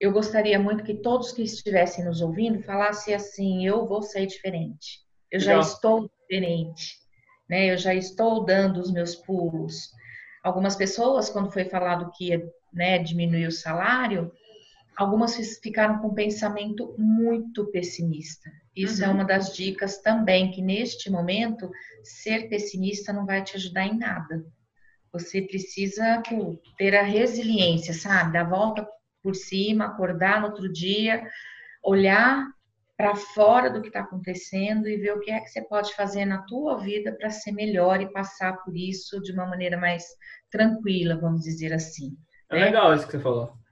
Eu 0.00 0.12
gostaria 0.12 0.58
muito 0.58 0.84
que 0.84 0.94
todos 0.94 1.32
que 1.32 1.42
estivessem 1.42 2.04
nos 2.04 2.20
ouvindo 2.20 2.62
falassem 2.62 3.14
assim: 3.14 3.66
eu 3.66 3.86
vou 3.86 4.02
sair 4.02 4.26
diferente, 4.26 5.00
eu 5.30 5.40
já 5.40 5.58
estou 5.58 6.10
diferente, 6.20 6.96
né? 7.48 7.72
Eu 7.72 7.78
já 7.78 7.94
estou 7.94 8.44
dando 8.44 8.80
os 8.80 8.92
meus 8.92 9.14
pulos. 9.14 9.90
Algumas 10.42 10.76
pessoas, 10.76 11.30
quando 11.30 11.50
foi 11.50 11.64
falado 11.64 12.10
que 12.14 12.28
ia 12.28 12.46
né, 12.72 12.98
diminuir 12.98 13.46
o 13.46 13.52
salário, 13.52 14.30
algumas 14.96 15.36
ficaram 15.58 15.98
com 16.00 16.08
um 16.08 16.14
pensamento 16.14 16.94
muito 16.98 17.66
pessimista. 17.70 18.50
Isso 18.76 19.02
é 19.02 19.06
uhum. 19.06 19.12
é 19.12 19.14
uma 19.14 19.24
das 19.24 19.54
dicas 19.54 19.98
também, 19.98 20.50
que 20.50 20.60
neste 20.60 21.08
momento, 21.10 21.70
ser 22.02 22.48
pessimista 22.48 23.12
não 23.12 23.24
vai 23.24 23.42
te 23.42 23.56
ajudar 23.56 23.86
em 23.86 23.96
nada. 23.96 24.44
Você 25.12 25.40
precisa 25.42 26.20
pô, 26.28 26.60
ter 26.76 26.94
a 26.94 27.02
resiliência, 27.02 27.94
sabe? 27.94 28.32
Dar 28.32 28.44
volta 28.44 28.86
por 29.24 29.34
cima, 29.34 29.86
acordar 29.86 30.42
no 30.42 30.48
outro 30.48 30.70
dia, 30.70 31.26
olhar 31.82 32.46
para 32.96 33.16
fora 33.16 33.70
do 33.70 33.80
que 33.80 33.88
está 33.88 34.00
acontecendo 34.00 34.86
e 34.86 34.98
ver 34.98 35.14
o 35.14 35.20
que 35.20 35.30
é 35.30 35.40
que 35.40 35.48
você 35.48 35.62
pode 35.62 35.92
fazer 35.94 36.26
na 36.26 36.42
tua 36.42 36.78
vida 36.78 37.10
para 37.12 37.30
ser 37.30 37.50
melhor 37.50 38.00
e 38.00 38.12
passar 38.12 38.62
por 38.62 38.76
isso 38.76 39.20
de 39.22 39.32
uma 39.32 39.46
maneira 39.46 39.76
mais 39.78 40.04
tranquila, 40.50 41.16
vamos 41.16 41.40
dizer 41.40 41.72
assim. 41.72 42.16
É 42.50 42.56
né? 42.56 42.66
legal 42.66 42.94
isso 42.94 43.06
que 43.06 43.12
você 43.12 43.18
falou 43.18 43.63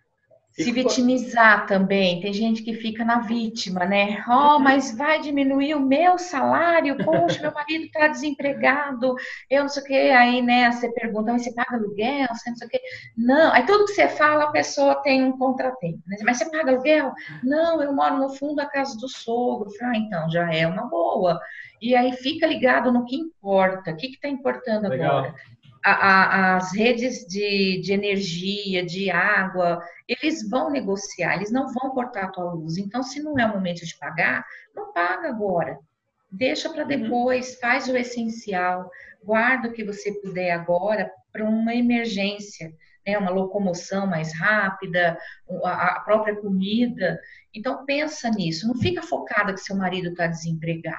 se 0.53 0.71
vitimizar 0.71 1.67
também. 1.67 2.21
Tem 2.21 2.33
gente 2.33 2.63
que 2.63 2.75
fica 2.75 3.05
na 3.05 3.21
vítima, 3.21 3.87
né? 3.87 4.23
Oh, 4.29 4.59
mas 4.59 4.95
vai 4.97 5.21
diminuir 5.21 5.75
o 5.75 5.81
meu 5.81 6.19
salário? 6.19 6.97
Poxa, 7.03 7.41
meu 7.41 7.53
marido 7.53 7.85
está 7.87 8.09
desempregado, 8.09 9.15
eu 9.49 9.63
não 9.63 9.69
sei 9.69 9.83
o 9.83 9.87
quê. 9.87 10.13
Aí, 10.15 10.43
né, 10.43 10.71
você 10.71 10.93
pergunta, 10.93 11.33
mas 11.33 11.43
você 11.43 11.55
paga 11.55 11.77
aluguel? 11.77 12.29
Você 12.29 12.51
não 12.51 12.57
sei 12.57 12.67
o 12.67 12.71
quê. 12.71 12.81
Não, 13.17 13.53
aí 13.53 13.65
tudo 13.65 13.87
que 13.87 13.93
você 13.93 14.09
fala, 14.09 14.45
a 14.45 14.51
pessoa 14.51 14.97
tem 14.97 15.25
um 15.25 15.39
contratempo. 15.39 16.03
Né? 16.07 16.17
Mas 16.23 16.37
você 16.37 16.51
paga 16.51 16.71
aluguel? 16.71 17.13
Não, 17.43 17.83
eu 17.83 17.93
moro 17.95 18.19
no 18.19 18.29
fundo 18.31 18.57
da 18.57 18.67
casa 18.67 18.97
do 18.99 19.09
sogro. 19.09 19.71
Ah, 19.81 19.97
então, 19.97 20.31
já 20.31 20.53
é 20.53 20.67
uma 20.67 20.87
boa. 20.87 21.41
E 21.81 21.97
aí 21.97 22.13
fica 22.13 22.47
ligado 22.47 22.93
no 22.93 23.05
que 23.05 23.17
importa. 23.17 23.91
O 23.91 23.97
que 23.97 24.09
está 24.09 24.29
importando 24.29 24.89
Legal. 24.89 25.19
agora? 25.19 25.35
A, 25.85 25.93
a, 25.93 26.57
as 26.57 26.73
redes 26.73 27.27
de, 27.27 27.81
de 27.81 27.93
energia, 27.93 28.85
de 28.85 29.11
água, 29.11 29.83
eles 30.07 30.49
vão 30.49 30.71
negociar, 30.71 31.37
eles 31.37 31.51
não 31.51 31.73
vão 31.73 31.91
cortar 31.91 32.25
a 32.25 32.31
tua 32.31 32.53
luz. 32.53 32.79
Então, 32.79 33.03
se 33.03 33.21
não 33.21 33.39
é 33.39 33.47
o 33.47 33.55
momento 33.55 33.85
de 33.85 33.97
pagar, 33.99 34.45
não 34.75 34.93
paga 34.93 35.29
agora. 35.29 35.79
Deixa 36.31 36.71
para 36.71 36.83
uhum. 36.83 36.89
depois, 36.89 37.55
uhum. 37.55 37.61
faz 37.61 37.89
o 37.89 37.97
essencial, 37.97 38.89
guarda 39.23 39.69
o 39.69 39.73
que 39.73 39.85
você 39.85 40.13
puder 40.21 40.53
agora 40.53 41.11
para 41.33 41.45
uma 41.45 41.75
emergência, 41.75 42.73
né? 43.07 43.19
uma 43.19 43.31
locomoção 43.31 44.07
mais 44.07 44.33
rápida, 44.39 45.19
a, 45.65 45.97
a 45.97 46.01
própria 46.01 46.37
comida. 46.37 47.19
Então, 47.53 47.85
pensa 47.85 48.31
nisso, 48.31 48.69
não 48.69 48.77
fica 48.77 49.03
focada 49.03 49.53
que 49.53 49.61
seu 49.61 49.77
marido 49.77 50.11
está 50.11 50.27
desempregado. 50.27 50.97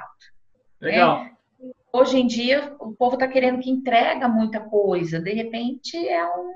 Né? 0.81 0.91
Legal. 0.91 1.23
Né? 1.23 1.31
Hoje 1.93 2.19
em 2.19 2.25
dia 2.25 2.75
o 2.79 2.91
povo 2.91 3.13
está 3.13 3.27
querendo 3.27 3.59
que 3.59 3.69
entrega 3.69 4.27
muita 4.27 4.59
coisa. 4.59 5.21
De 5.21 5.31
repente 5.31 5.95
é 6.09 6.25
um, 6.25 6.51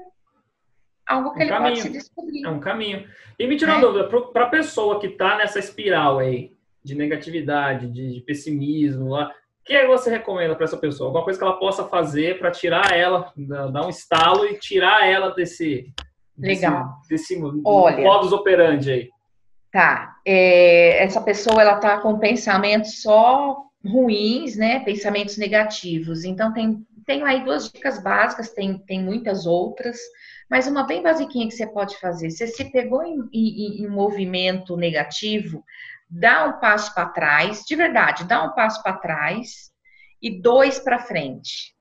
algo 1.08 1.32
que 1.32 1.39
um 1.39 1.41
ele 1.44 1.50
caminho. 1.50 1.75
pode 1.75 1.82
se 1.82 1.89
descobrir. 1.89 2.46
É 2.46 2.50
um 2.50 2.60
caminho. 2.60 3.08
E 3.38 3.48
me 3.48 3.56
tira 3.56 3.74
uma 3.74 3.77
é. 3.77 3.82
dúvida, 3.82 4.10
para 4.34 4.46
a 4.46 4.50
pessoa 4.50 5.00
que 5.00 5.08
está 5.08 5.38
nessa 5.38 5.60
espiral 5.60 6.17
aí 6.17 6.51
de 6.84 6.96
negatividade, 6.96 7.88
de, 7.88 8.13
de 8.13 8.22
pessimismo, 8.22 9.10
lá, 9.10 9.29
o 9.29 9.63
que 9.63 9.74
é 9.74 9.86
você 9.86 10.10
recomenda 10.10 10.56
para 10.56 10.63
essa 10.63 10.77
pessoa? 10.77 11.10
Alguma 11.10 11.24
coisa 11.24 11.38
que 11.38 11.46
ela 11.46 11.60
possa 11.60 11.84
fazer 11.84 12.39
para 12.39 12.50
tirar 12.50 12.98
ela, 12.98 13.32
dar 13.38 13.86
um 13.86 13.89
estalo 13.89 14.46
e 14.46 14.58
tirar 14.58 15.06
ela 15.06 15.32
desse, 15.32 15.94
Legal. 16.38 17.01
desse, 17.10 17.36
desse 17.36 17.62
Olha, 17.65 17.98
modus 18.01 18.32
operandi 18.32 18.91
aí. 18.91 19.10
Tá. 19.70 20.15
É, 20.25 21.03
essa 21.03 21.22
pessoa 21.22 21.62
ela 21.62 21.75
tá 21.75 22.00
com 22.00 22.17
pensamento 22.17 22.88
só 22.88 23.66
ruins, 23.88 24.56
né? 24.56 24.79
Pensamentos 24.82 25.38
negativos. 25.38 26.23
Então, 26.23 26.54
tem, 26.54 26.86
tenho 27.06 27.26
aí 27.26 27.43
duas 27.43 27.71
dicas 27.71 28.02
básicas, 28.02 28.52
tem, 28.52 28.78
tem 28.80 29.02
muitas 29.02 29.45
outras, 29.45 29.97
mas 30.50 30.67
uma 30.67 30.86
bem 30.86 31.02
basiquinha 31.02 31.47
que 31.47 31.54
você 31.54 31.67
pode 31.67 31.97
fazer. 32.00 32.30
Você 32.30 32.47
se 32.47 32.71
pegou 32.71 33.04
em, 33.04 33.17
em, 33.34 33.84
em 33.84 33.88
movimento 33.88 34.76
negativo, 34.76 35.63
dá 36.10 36.45
um 36.45 36.60
passo 36.60 36.93
para 36.93 37.10
trás, 37.10 37.63
de 37.67 37.76
verdade, 37.76 38.26
dá 38.26 38.43
um 38.43 38.54
passo 38.54 38.82
para 38.84 38.97
trás 38.97 39.71
e 40.21 40.41
dois 40.41 40.80
para 40.80 41.00
frente. 41.00 41.76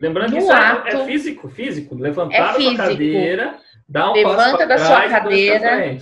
Lembrando 0.00 0.30
no 0.30 0.36
que 0.36 0.42
isso 0.42 0.52
é 0.52 0.56
ato, 0.56 0.88
é 0.88 1.04
físico, 1.04 1.48
físico. 1.48 1.94
Levantar 1.94 2.52
é 2.52 2.54
físico. 2.54 2.76
da 2.76 2.84
sua 2.84 2.92
cadeira, 2.92 3.60
dá 3.88 4.10
um 4.10 4.14
Levanta 4.14 4.36
passo 4.36 4.58
da 4.58 4.66
trás, 4.66 4.86
sua 4.86 5.08
cadeira 5.08 5.98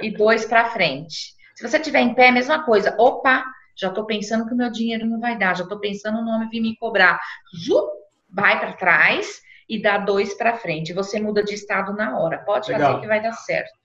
e 0.00 0.10
dois 0.10 0.46
para 0.46 0.70
frente. 0.70 1.34
Se 1.54 1.66
você 1.66 1.76
estiver 1.76 2.00
em 2.00 2.14
pé, 2.14 2.30
mesma 2.30 2.64
coisa. 2.64 2.94
Opa, 2.98 3.44
já 3.76 3.88
estou 3.88 4.06
pensando 4.06 4.46
que 4.46 4.54
o 4.54 4.56
meu 4.56 4.70
dinheiro 4.70 5.06
não 5.06 5.20
vai 5.20 5.36
dar, 5.36 5.54
já 5.54 5.62
estou 5.62 5.78
pensando 5.78 6.18
no 6.18 6.24
nome 6.24 6.48
vir 6.48 6.60
me 6.60 6.76
cobrar. 6.76 7.20
Ju, 7.54 7.78
vai 8.30 8.58
para 8.58 8.72
trás 8.72 9.42
e 9.68 9.80
dá 9.80 9.98
dois 9.98 10.32
para 10.34 10.56
frente. 10.56 10.94
Você 10.94 11.20
muda 11.20 11.44
de 11.44 11.54
estado 11.54 11.92
na 11.92 12.18
hora. 12.18 12.38
Pode 12.38 12.70
Legal. 12.72 12.88
fazer 12.88 13.00
que 13.02 13.06
vai 13.06 13.22
dar 13.22 13.32
certo. 13.32 13.78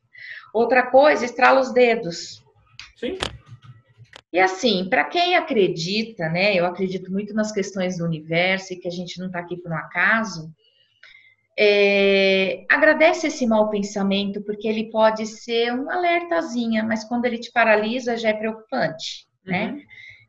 Outra 0.54 0.90
coisa, 0.90 1.26
estrala 1.26 1.60
os 1.60 1.74
dedos. 1.74 2.44
Sim. 2.96 3.18
E 4.32 4.40
assim, 4.40 4.88
para 4.90 5.04
quem 5.04 5.36
acredita, 5.36 6.30
né? 6.30 6.56
Eu 6.56 6.66
acredito 6.66 7.12
muito 7.12 7.34
nas 7.34 7.52
questões 7.52 7.98
do 7.98 8.06
universo 8.06 8.74
e 8.74 8.78
que 8.78 8.88
a 8.88 8.92
gente 8.92 9.20
não 9.20 9.28
está 9.28 9.40
aqui 9.40 9.58
por 9.58 9.72
um 9.72 9.76
acaso. 9.76 10.50
É, 11.60 12.64
agradece 12.70 13.28
esse 13.28 13.46
mau 13.46 13.70
pensamento, 13.70 14.42
porque 14.42 14.70
ele 14.70 14.90
pode 14.90 15.28
ser 15.28 15.74
um 15.74 15.92
alertazinha, 15.92 16.82
mas 16.82 17.04
quando 17.04 17.26
ele 17.26 17.40
te 17.40 17.52
paralisa 17.52 18.16
já 18.16 18.30
é 18.30 18.34
preocupante 18.34 19.30
né? 19.44 19.72
Uhum. 19.72 19.82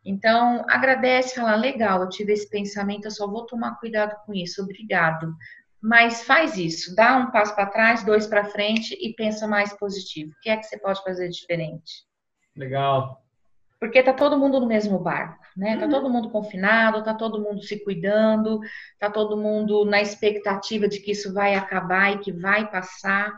Então, 0.04 0.64
agradece, 0.68 1.36
fala, 1.36 1.54
legal, 1.54 2.02
eu 2.02 2.08
tive 2.08 2.32
esse 2.32 2.48
pensamento, 2.48 3.04
eu 3.04 3.10
só 3.10 3.26
vou 3.26 3.46
tomar 3.46 3.78
cuidado 3.78 4.16
com 4.26 4.34
isso, 4.34 4.62
obrigado. 4.62 5.32
Mas 5.80 6.22
faz 6.22 6.56
isso, 6.56 6.94
dá 6.94 7.16
um 7.16 7.30
passo 7.30 7.54
para 7.54 7.66
trás, 7.66 8.04
dois 8.04 8.26
para 8.26 8.44
frente 8.44 8.96
e 9.00 9.14
pensa 9.14 9.46
mais 9.46 9.72
positivo. 9.76 10.32
O 10.32 10.40
que 10.40 10.50
é 10.50 10.56
que 10.56 10.64
você 10.64 10.78
pode 10.78 11.02
fazer 11.02 11.28
diferente? 11.28 12.04
Legal. 12.56 13.20
Porque 13.80 14.00
tá 14.02 14.12
todo 14.12 14.38
mundo 14.38 14.60
no 14.60 14.66
mesmo 14.66 14.96
barco, 14.98 15.44
né? 15.56 15.76
Tá 15.76 15.86
uhum. 15.86 15.90
todo 15.90 16.10
mundo 16.10 16.30
confinado, 16.30 17.02
tá 17.02 17.14
todo 17.14 17.40
mundo 17.40 17.62
se 17.62 17.82
cuidando, 17.82 18.60
tá 18.98 19.10
todo 19.10 19.36
mundo 19.36 19.84
na 19.84 20.00
expectativa 20.00 20.86
de 20.86 21.00
que 21.00 21.10
isso 21.10 21.34
vai 21.34 21.56
acabar 21.56 22.12
e 22.12 22.18
que 22.18 22.30
vai 22.30 22.70
passar. 22.70 23.32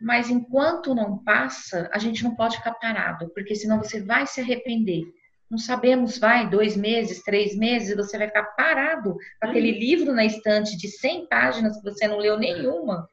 Mas 0.00 0.30
enquanto 0.30 0.94
não 0.94 1.18
passa, 1.18 1.90
a 1.92 1.98
gente 1.98 2.24
não 2.24 2.34
pode 2.34 2.56
ficar 2.56 2.72
parado, 2.74 3.30
porque 3.34 3.54
senão 3.54 3.78
você 3.78 4.02
vai 4.02 4.26
se 4.26 4.40
arrepender. 4.40 5.04
Não 5.50 5.58
sabemos, 5.58 6.16
vai, 6.16 6.48
dois 6.48 6.76
meses, 6.76 7.22
três 7.22 7.56
meses, 7.56 7.96
você 7.96 8.16
vai 8.16 8.28
ficar 8.28 8.44
parado 8.54 9.14
com 9.40 9.48
aquele 9.48 9.72
livro 9.72 10.12
na 10.12 10.24
estante 10.24 10.76
de 10.76 10.88
100 10.88 11.26
páginas 11.26 11.76
que 11.76 11.82
você 11.82 12.06
não 12.06 12.18
leu 12.18 12.38
nenhuma. 12.38 13.08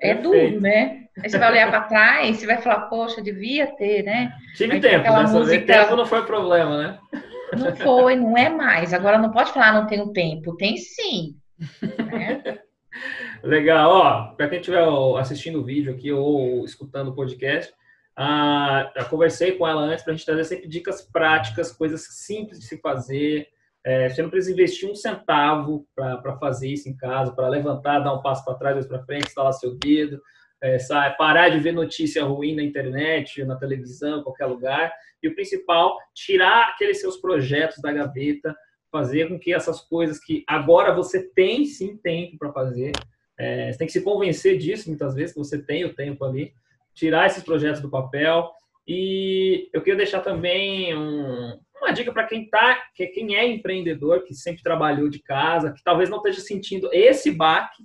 É 0.00 0.14
Perfeito. 0.14 0.50
duro, 0.50 0.60
né? 0.60 1.08
Aí 1.20 1.28
você 1.28 1.36
vai 1.36 1.50
olhar 1.50 1.68
para 1.68 1.82
trás, 1.82 2.36
você 2.36 2.46
vai 2.46 2.62
falar, 2.62 2.82
poxa, 2.82 3.20
devia 3.20 3.66
ter, 3.76 4.04
né? 4.04 4.32
Tive 4.54 4.74
Aí 4.74 4.80
tempo, 4.80 5.02
né? 5.02 5.22
Música... 5.22 5.66
tempo 5.66 5.96
não 5.96 6.06
foi 6.06 6.24
problema, 6.24 6.78
né? 6.78 6.98
Não 7.56 7.74
foi, 7.74 8.14
não 8.14 8.36
é 8.36 8.48
mais. 8.48 8.94
Agora 8.94 9.18
não 9.18 9.32
pode 9.32 9.52
falar, 9.52 9.72
não 9.72 9.86
tenho 9.86 10.12
tempo. 10.12 10.56
Tem 10.56 10.76
sim. 10.76 11.34
Né? 11.82 12.60
Legal, 13.42 13.90
ó, 13.90 14.34
para 14.34 14.48
quem 14.48 14.58
estiver 14.58 14.84
assistindo 15.18 15.60
o 15.60 15.64
vídeo 15.64 15.92
aqui 15.92 16.10
ou 16.12 16.64
escutando 16.64 17.08
o 17.08 17.14
podcast, 17.14 17.72
ah, 18.16 18.90
já 18.96 19.04
conversei 19.04 19.52
com 19.52 19.66
ela 19.66 19.82
antes 19.82 20.02
para 20.02 20.12
a 20.12 20.16
gente 20.16 20.26
trazer 20.26 20.44
sempre 20.44 20.66
dicas 20.66 21.02
práticas, 21.02 21.70
coisas 21.70 22.02
simples 22.10 22.58
de 22.58 22.66
se 22.66 22.78
fazer. 22.80 23.46
É, 23.84 24.08
você 24.08 24.20
não 24.22 24.28
precisa 24.28 24.52
investir 24.52 24.90
um 24.90 24.94
centavo 24.94 25.86
para 25.94 26.36
fazer 26.38 26.68
isso 26.68 26.88
em 26.88 26.96
casa, 26.96 27.32
para 27.32 27.48
levantar, 27.48 28.00
dar 28.00 28.12
um 28.12 28.20
passo 28.20 28.44
para 28.44 28.54
trás, 28.54 28.74
dois 28.74 28.86
para 28.86 29.04
frente, 29.04 29.28
instalar 29.28 29.52
seu 29.52 29.76
dedo, 29.76 30.20
é, 30.60 30.78
parar 31.16 31.48
de 31.50 31.60
ver 31.60 31.72
notícia 31.72 32.24
ruim 32.24 32.56
na 32.56 32.62
internet, 32.62 33.44
na 33.44 33.54
televisão, 33.54 34.18
em 34.18 34.24
qualquer 34.24 34.46
lugar. 34.46 34.92
E 35.22 35.28
o 35.28 35.34
principal, 35.34 35.96
tirar 36.12 36.70
aqueles 36.70 37.00
seus 37.00 37.16
projetos 37.18 37.80
da 37.80 37.92
gaveta, 37.92 38.54
fazer 38.90 39.28
com 39.28 39.38
que 39.38 39.54
essas 39.54 39.80
coisas 39.80 40.18
que 40.18 40.42
agora 40.48 40.92
você 40.92 41.22
tem 41.22 41.64
sim 41.66 41.96
tempo 41.96 42.36
para 42.36 42.52
fazer, 42.52 42.90
é, 43.38 43.72
você 43.72 43.78
tem 43.78 43.86
que 43.86 43.92
se 43.92 44.02
convencer 44.02 44.58
disso 44.58 44.88
muitas 44.88 45.14
vezes, 45.14 45.32
que 45.32 45.38
você 45.38 45.62
tem 45.62 45.84
o 45.84 45.94
tempo 45.94 46.24
ali, 46.24 46.52
tirar 46.94 47.26
esses 47.26 47.42
projetos 47.42 47.80
do 47.80 47.88
papel. 47.88 48.50
E 48.86 49.68
eu 49.72 49.80
queria 49.80 49.96
deixar 49.96 50.20
também 50.20 50.96
um, 50.96 51.58
uma 51.80 51.92
dica 51.92 52.12
para 52.12 52.26
quem 52.26 52.48
tá, 52.48 52.82
que 52.94 53.06
quem 53.06 53.36
é 53.36 53.46
empreendedor, 53.46 54.24
que 54.24 54.34
sempre 54.34 54.62
trabalhou 54.62 55.08
de 55.08 55.20
casa, 55.20 55.72
que 55.72 55.82
talvez 55.84 56.10
não 56.10 56.18
esteja 56.18 56.40
sentindo 56.40 56.90
esse 56.92 57.30
baque 57.30 57.84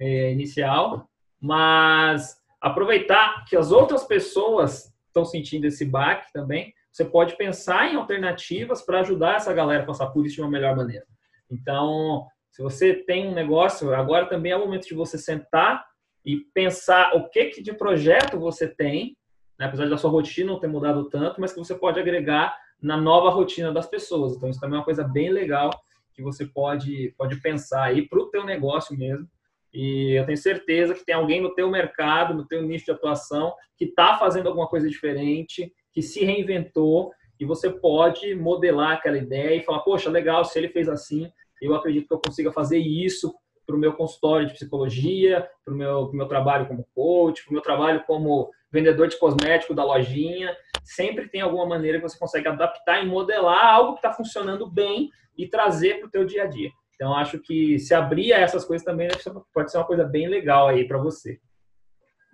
é, 0.00 0.32
inicial, 0.32 1.08
mas 1.40 2.36
aproveitar 2.60 3.44
que 3.44 3.56
as 3.56 3.70
outras 3.70 4.04
pessoas 4.04 4.92
estão 5.06 5.24
sentindo 5.24 5.66
esse 5.66 5.84
baque 5.84 6.32
também, 6.32 6.72
você 6.90 7.04
pode 7.04 7.36
pensar 7.36 7.92
em 7.92 7.96
alternativas 7.96 8.80
para 8.80 9.00
ajudar 9.00 9.36
essa 9.36 9.52
galera 9.52 9.82
a 9.82 9.86
passar 9.86 10.06
por 10.06 10.24
isso 10.24 10.36
de 10.36 10.40
uma 10.40 10.50
melhor 10.50 10.74
maneira. 10.76 11.04
Então, 11.50 12.26
se 12.54 12.62
você 12.62 12.94
tem 12.94 13.26
um 13.26 13.34
negócio, 13.34 13.92
agora 13.92 14.26
também 14.26 14.52
é 14.52 14.56
o 14.56 14.60
momento 14.60 14.86
de 14.86 14.94
você 14.94 15.18
sentar 15.18 15.84
e 16.24 16.36
pensar 16.54 17.12
o 17.16 17.28
que, 17.28 17.46
que 17.46 17.60
de 17.60 17.72
projeto 17.72 18.38
você 18.38 18.68
tem, 18.68 19.16
né, 19.58 19.66
apesar 19.66 19.88
da 19.88 19.98
sua 19.98 20.08
rotina 20.08 20.52
não 20.52 20.60
ter 20.60 20.68
mudado 20.68 21.10
tanto, 21.10 21.40
mas 21.40 21.52
que 21.52 21.58
você 21.58 21.74
pode 21.74 21.98
agregar 21.98 22.56
na 22.80 22.96
nova 22.96 23.28
rotina 23.28 23.72
das 23.72 23.88
pessoas. 23.88 24.36
Então, 24.36 24.48
isso 24.48 24.60
também 24.60 24.76
é 24.76 24.78
uma 24.78 24.84
coisa 24.84 25.02
bem 25.02 25.30
legal 25.30 25.68
que 26.12 26.22
você 26.22 26.46
pode, 26.46 27.12
pode 27.18 27.40
pensar 27.40 27.82
aí 27.82 28.08
para 28.08 28.20
o 28.20 28.30
teu 28.30 28.44
negócio 28.44 28.96
mesmo. 28.96 29.28
E 29.72 30.12
eu 30.12 30.24
tenho 30.24 30.38
certeza 30.38 30.94
que 30.94 31.04
tem 31.04 31.16
alguém 31.16 31.40
no 31.40 31.56
teu 31.56 31.68
mercado, 31.68 32.34
no 32.34 32.46
teu 32.46 32.62
nicho 32.62 32.84
de 32.84 32.92
atuação, 32.92 33.52
que 33.76 33.86
está 33.86 34.16
fazendo 34.16 34.46
alguma 34.46 34.68
coisa 34.68 34.88
diferente, 34.88 35.72
que 35.92 36.00
se 36.00 36.24
reinventou, 36.24 37.10
e 37.40 37.44
você 37.44 37.68
pode 37.68 38.32
modelar 38.36 38.92
aquela 38.92 39.18
ideia 39.18 39.56
e 39.56 39.64
falar, 39.64 39.80
poxa, 39.80 40.08
legal, 40.08 40.44
se 40.44 40.56
ele 40.56 40.68
fez 40.68 40.88
assim, 40.88 41.32
eu 41.64 41.74
acredito 41.74 42.08
que 42.08 42.14
eu 42.14 42.20
consiga 42.24 42.52
fazer 42.52 42.78
isso 42.78 43.34
para 43.66 43.76
o 43.76 43.78
meu 43.78 43.94
consultório 43.94 44.46
de 44.46 44.52
psicologia, 44.52 45.48
para 45.64 45.74
o 45.74 45.76
meu, 45.76 46.12
meu 46.12 46.28
trabalho 46.28 46.66
como 46.66 46.86
coach, 46.94 47.42
para 47.44 47.50
o 47.50 47.54
meu 47.54 47.62
trabalho 47.62 48.04
como 48.06 48.50
vendedor 48.70 49.08
de 49.08 49.18
cosmético 49.18 49.74
da 49.74 49.84
lojinha. 49.84 50.54
Sempre 50.82 51.28
tem 51.28 51.40
alguma 51.40 51.66
maneira 51.66 51.98
que 51.98 52.08
você 52.08 52.18
consegue 52.18 52.48
adaptar 52.48 53.02
e 53.02 53.06
modelar 53.06 53.64
algo 53.64 53.92
que 53.92 53.98
está 53.98 54.12
funcionando 54.12 54.70
bem 54.70 55.10
e 55.36 55.48
trazer 55.48 55.98
para 55.98 56.08
o 56.08 56.10
teu 56.10 56.24
dia 56.24 56.42
a 56.42 56.46
dia. 56.46 56.70
Então, 56.94 57.14
acho 57.14 57.38
que 57.38 57.78
se 57.78 57.94
abrir 57.94 58.32
a 58.32 58.38
essas 58.38 58.64
coisas 58.64 58.84
também 58.84 59.08
pode 59.52 59.70
ser 59.70 59.78
uma 59.78 59.86
coisa 59.86 60.04
bem 60.04 60.28
legal 60.28 60.68
aí 60.68 60.86
para 60.86 60.98
você. 60.98 61.40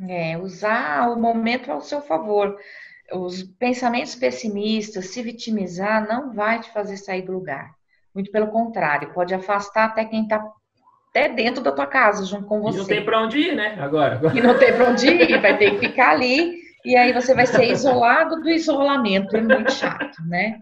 É, 0.09 0.37
usar 0.39 1.11
o 1.11 1.21
momento 1.21 1.71
ao 1.71 1.81
seu 1.81 2.01
favor. 2.01 2.59
Os 3.13 3.43
pensamentos 3.43 4.15
pessimistas, 4.15 5.07
se 5.07 5.23
vitimizar, 5.23 6.07
não 6.07 6.33
vai 6.33 6.61
te 6.61 6.71
fazer 6.73 6.97
sair 6.97 7.23
do 7.23 7.33
lugar. 7.33 7.75
Muito 8.15 8.31
pelo 8.31 8.49
contrário, 8.49 9.13
pode 9.13 9.35
afastar 9.35 9.87
até 9.87 10.05
quem 10.05 10.23
está 10.23 10.45
até 11.11 11.29
dentro 11.29 11.63
da 11.63 11.73
tua 11.73 11.87
casa, 11.87 12.25
junto 12.25 12.47
com 12.47 12.61
você. 12.61 12.77
E 12.77 12.81
não 12.81 12.87
tem 12.87 13.05
para 13.05 13.23
onde 13.23 13.39
ir, 13.39 13.57
né? 13.57 13.77
Agora. 13.81 14.21
E 14.33 14.41
não 14.41 14.57
tem 14.57 14.73
para 14.73 14.91
onde 14.91 15.09
ir, 15.09 15.41
vai 15.41 15.59
ter 15.59 15.73
que 15.73 15.89
ficar 15.89 16.11
ali. 16.11 16.61
E 16.85 16.97
aí 16.97 17.13
você 17.13 17.35
vai 17.35 17.47
ser 17.47 17.65
isolado 17.65 18.41
do 18.41 18.49
isolamento, 18.49 19.37
é 19.37 19.41
muito 19.41 19.73
chato, 19.73 20.23
né? 20.27 20.61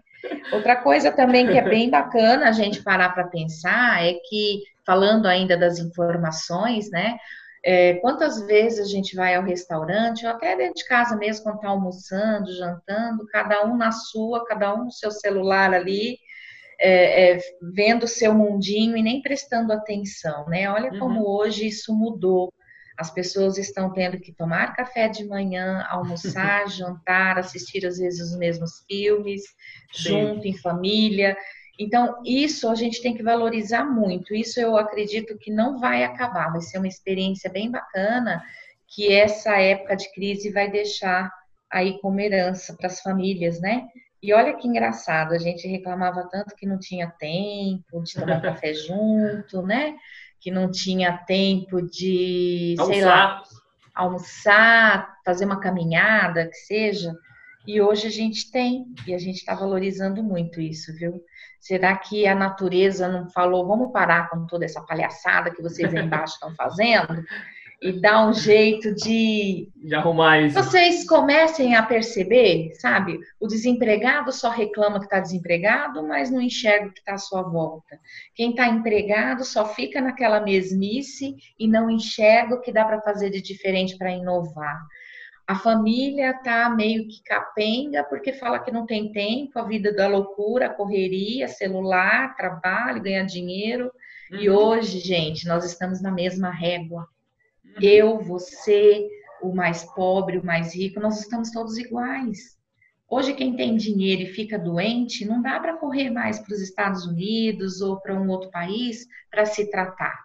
Outra 0.51 0.75
coisa 0.75 1.11
também 1.11 1.47
que 1.47 1.57
é 1.57 1.61
bem 1.61 1.89
bacana 1.89 2.49
a 2.49 2.51
gente 2.51 2.83
parar 2.83 3.09
para 3.13 3.27
pensar 3.27 4.05
é 4.05 4.13
que, 4.27 4.63
falando 4.85 5.27
ainda 5.27 5.55
das 5.55 5.79
informações, 5.79 6.89
né? 6.89 7.17
É, 7.63 7.95
quantas 7.95 8.45
vezes 8.45 8.79
a 8.79 8.89
gente 8.89 9.15
vai 9.15 9.35
ao 9.35 9.43
restaurante, 9.43 10.25
ou 10.25 10.31
até 10.31 10.55
dentro 10.55 10.75
de 10.75 10.87
casa 10.87 11.15
mesmo, 11.15 11.43
quando 11.43 11.55
está 11.55 11.69
almoçando, 11.69 12.53
jantando, 12.53 13.27
cada 13.27 13.65
um 13.65 13.77
na 13.77 13.91
sua, 13.91 14.45
cada 14.45 14.73
um 14.73 14.85
no 14.85 14.91
seu 14.91 15.11
celular 15.11 15.73
ali, 15.73 16.17
é, 16.79 17.33
é, 17.33 17.39
vendo 17.61 18.03
o 18.03 18.07
seu 18.07 18.33
mundinho 18.33 18.95
e 18.95 19.03
nem 19.03 19.21
prestando 19.21 19.73
atenção, 19.73 20.47
né? 20.47 20.69
Olha 20.71 20.93
uhum. 20.93 20.99
como 20.99 21.27
hoje 21.27 21.67
isso 21.67 21.93
mudou. 21.93 22.53
As 22.97 23.11
pessoas 23.11 23.57
estão 23.57 23.91
tendo 23.91 24.19
que 24.19 24.33
tomar 24.33 24.75
café 24.75 25.07
de 25.07 25.25
manhã, 25.25 25.85
almoçar, 25.91 26.69
jantar, 26.69 27.37
assistir 27.37 27.85
às 27.85 27.97
vezes 27.97 28.31
os 28.31 28.37
mesmos 28.37 28.83
filmes, 28.87 29.43
Sim. 29.93 30.09
junto, 30.09 30.47
em 30.47 30.57
família. 30.57 31.35
Então, 31.77 32.21
isso 32.25 32.69
a 32.69 32.75
gente 32.75 33.01
tem 33.01 33.13
que 33.13 33.23
valorizar 33.23 33.85
muito. 33.85 34.33
Isso 34.33 34.59
eu 34.59 34.77
acredito 34.77 35.37
que 35.37 35.51
não 35.51 35.79
vai 35.79 36.03
acabar, 36.03 36.51
vai 36.51 36.61
ser 36.61 36.77
uma 36.77 36.87
experiência 36.87 37.49
bem 37.49 37.69
bacana 37.69 38.41
que 38.87 39.13
essa 39.13 39.55
época 39.57 39.95
de 39.95 40.11
crise 40.13 40.51
vai 40.51 40.69
deixar 40.69 41.31
aí 41.71 41.99
como 42.01 42.19
herança 42.19 42.75
para 42.75 42.87
as 42.87 42.99
famílias, 43.01 43.61
né? 43.61 43.87
E 44.21 44.33
olha 44.33 44.55
que 44.55 44.67
engraçado, 44.67 45.33
a 45.33 45.37
gente 45.37 45.67
reclamava 45.67 46.27
tanto 46.29 46.55
que 46.55 46.65
não 46.65 46.77
tinha 46.77 47.09
tempo 47.09 48.03
de 48.03 48.13
tomar 48.15 48.41
café 48.41 48.73
junto, 48.75 49.61
né? 49.61 49.95
que 50.39 50.49
não 50.49 50.71
tinha 50.71 51.17
tempo 51.17 51.81
de, 51.81 52.75
almoçar. 52.79 52.93
sei 52.93 53.05
lá, 53.05 53.43
almoçar, 53.93 55.17
fazer 55.25 55.45
uma 55.45 55.59
caminhada, 55.59 56.47
que 56.47 56.55
seja. 56.55 57.13
E 57.67 57.81
hoje 57.81 58.07
a 58.07 58.09
gente 58.09 58.49
tem, 58.49 58.85
e 59.05 59.13
a 59.13 59.17
gente 59.17 59.37
está 59.37 59.53
valorizando 59.53 60.23
muito 60.23 60.61
isso, 60.61 60.95
viu? 60.95 61.21
Será 61.59 61.95
que 61.97 62.25
a 62.25 62.33
natureza 62.33 63.09
não 63.09 63.29
falou, 63.29 63.67
vamos 63.67 63.91
parar 63.91 64.29
com 64.29 64.45
toda 64.45 64.63
essa 64.63 64.81
palhaçada 64.81 65.51
que 65.51 65.61
vocês 65.61 65.93
aí 65.93 66.05
embaixo 66.05 66.35
estão 66.35 66.55
fazendo? 66.55 67.21
E 67.81 67.93
dar 67.93 68.27
um 68.27 68.33
jeito 68.33 68.93
de, 68.93 69.69
de 69.75 69.95
arrumar 69.95 70.41
isso. 70.41 70.61
Vocês 70.61 71.07
comecem 71.07 71.75
a 71.75 71.83
perceber, 71.83 72.73
sabe? 72.75 73.19
O 73.39 73.47
desempregado 73.47 74.33
só 74.33 74.49
reclama 74.49 74.99
que 74.99 75.05
está 75.05 75.19
desempregado, 75.19 76.05
mas 76.05 76.29
não 76.29 76.41
enxerga 76.41 76.87
o 76.87 76.91
que 76.91 76.99
está 76.99 77.13
à 77.13 77.17
sua 77.17 77.41
volta. 77.41 77.97
Quem 78.35 78.51
está 78.51 78.67
empregado 78.67 79.45
só 79.45 79.65
fica 79.65 80.01
naquela 80.01 80.41
mesmice 80.41 81.35
e 81.57 81.67
não 81.67 81.89
enxerga 81.89 82.55
o 82.55 82.61
que 82.61 82.71
dá 82.71 82.83
para 82.83 83.01
fazer 83.01 83.29
de 83.29 83.41
diferente 83.41 83.97
para 83.97 84.11
inovar. 84.11 84.77
A 85.47 85.55
família 85.55 86.31
está 86.31 86.69
meio 86.69 87.07
que 87.07 87.23
capenga 87.23 88.03
porque 88.03 88.33
fala 88.33 88.59
que 88.59 88.71
não 88.71 88.85
tem 88.85 89.11
tempo, 89.11 89.57
a 89.57 89.63
vida 89.63 89.91
da 89.93 90.07
loucura, 90.07 90.67
a 90.67 90.73
correria, 90.73 91.47
celular, 91.47 92.35
trabalho, 92.35 93.01
ganhar 93.01 93.23
dinheiro. 93.23 93.89
Uhum. 94.31 94.37
E 94.37 94.49
hoje, 94.49 94.99
gente, 94.99 95.47
nós 95.47 95.63
estamos 95.63 96.01
na 96.01 96.11
mesma 96.11 96.51
régua 96.51 97.07
eu, 97.81 98.19
você, 98.19 99.07
o 99.41 99.53
mais 99.53 99.83
pobre, 99.93 100.37
o 100.37 100.45
mais 100.45 100.75
rico, 100.75 100.99
nós 100.99 101.19
estamos 101.19 101.51
todos 101.51 101.77
iguais. 101.77 102.57
Hoje, 103.09 103.33
quem 103.33 103.55
tem 103.55 103.75
dinheiro 103.75 104.21
e 104.21 104.33
fica 104.33 104.59
doente, 104.59 105.25
não 105.25 105.41
dá 105.41 105.59
para 105.59 105.77
correr 105.77 106.11
mais 106.11 106.39
para 106.39 106.53
os 106.53 106.61
Estados 106.61 107.05
Unidos 107.07 107.81
ou 107.81 107.99
para 107.99 108.13
um 108.13 108.29
outro 108.29 108.51
país 108.51 109.07
para 109.31 109.45
se 109.45 109.69
tratar. 109.71 110.15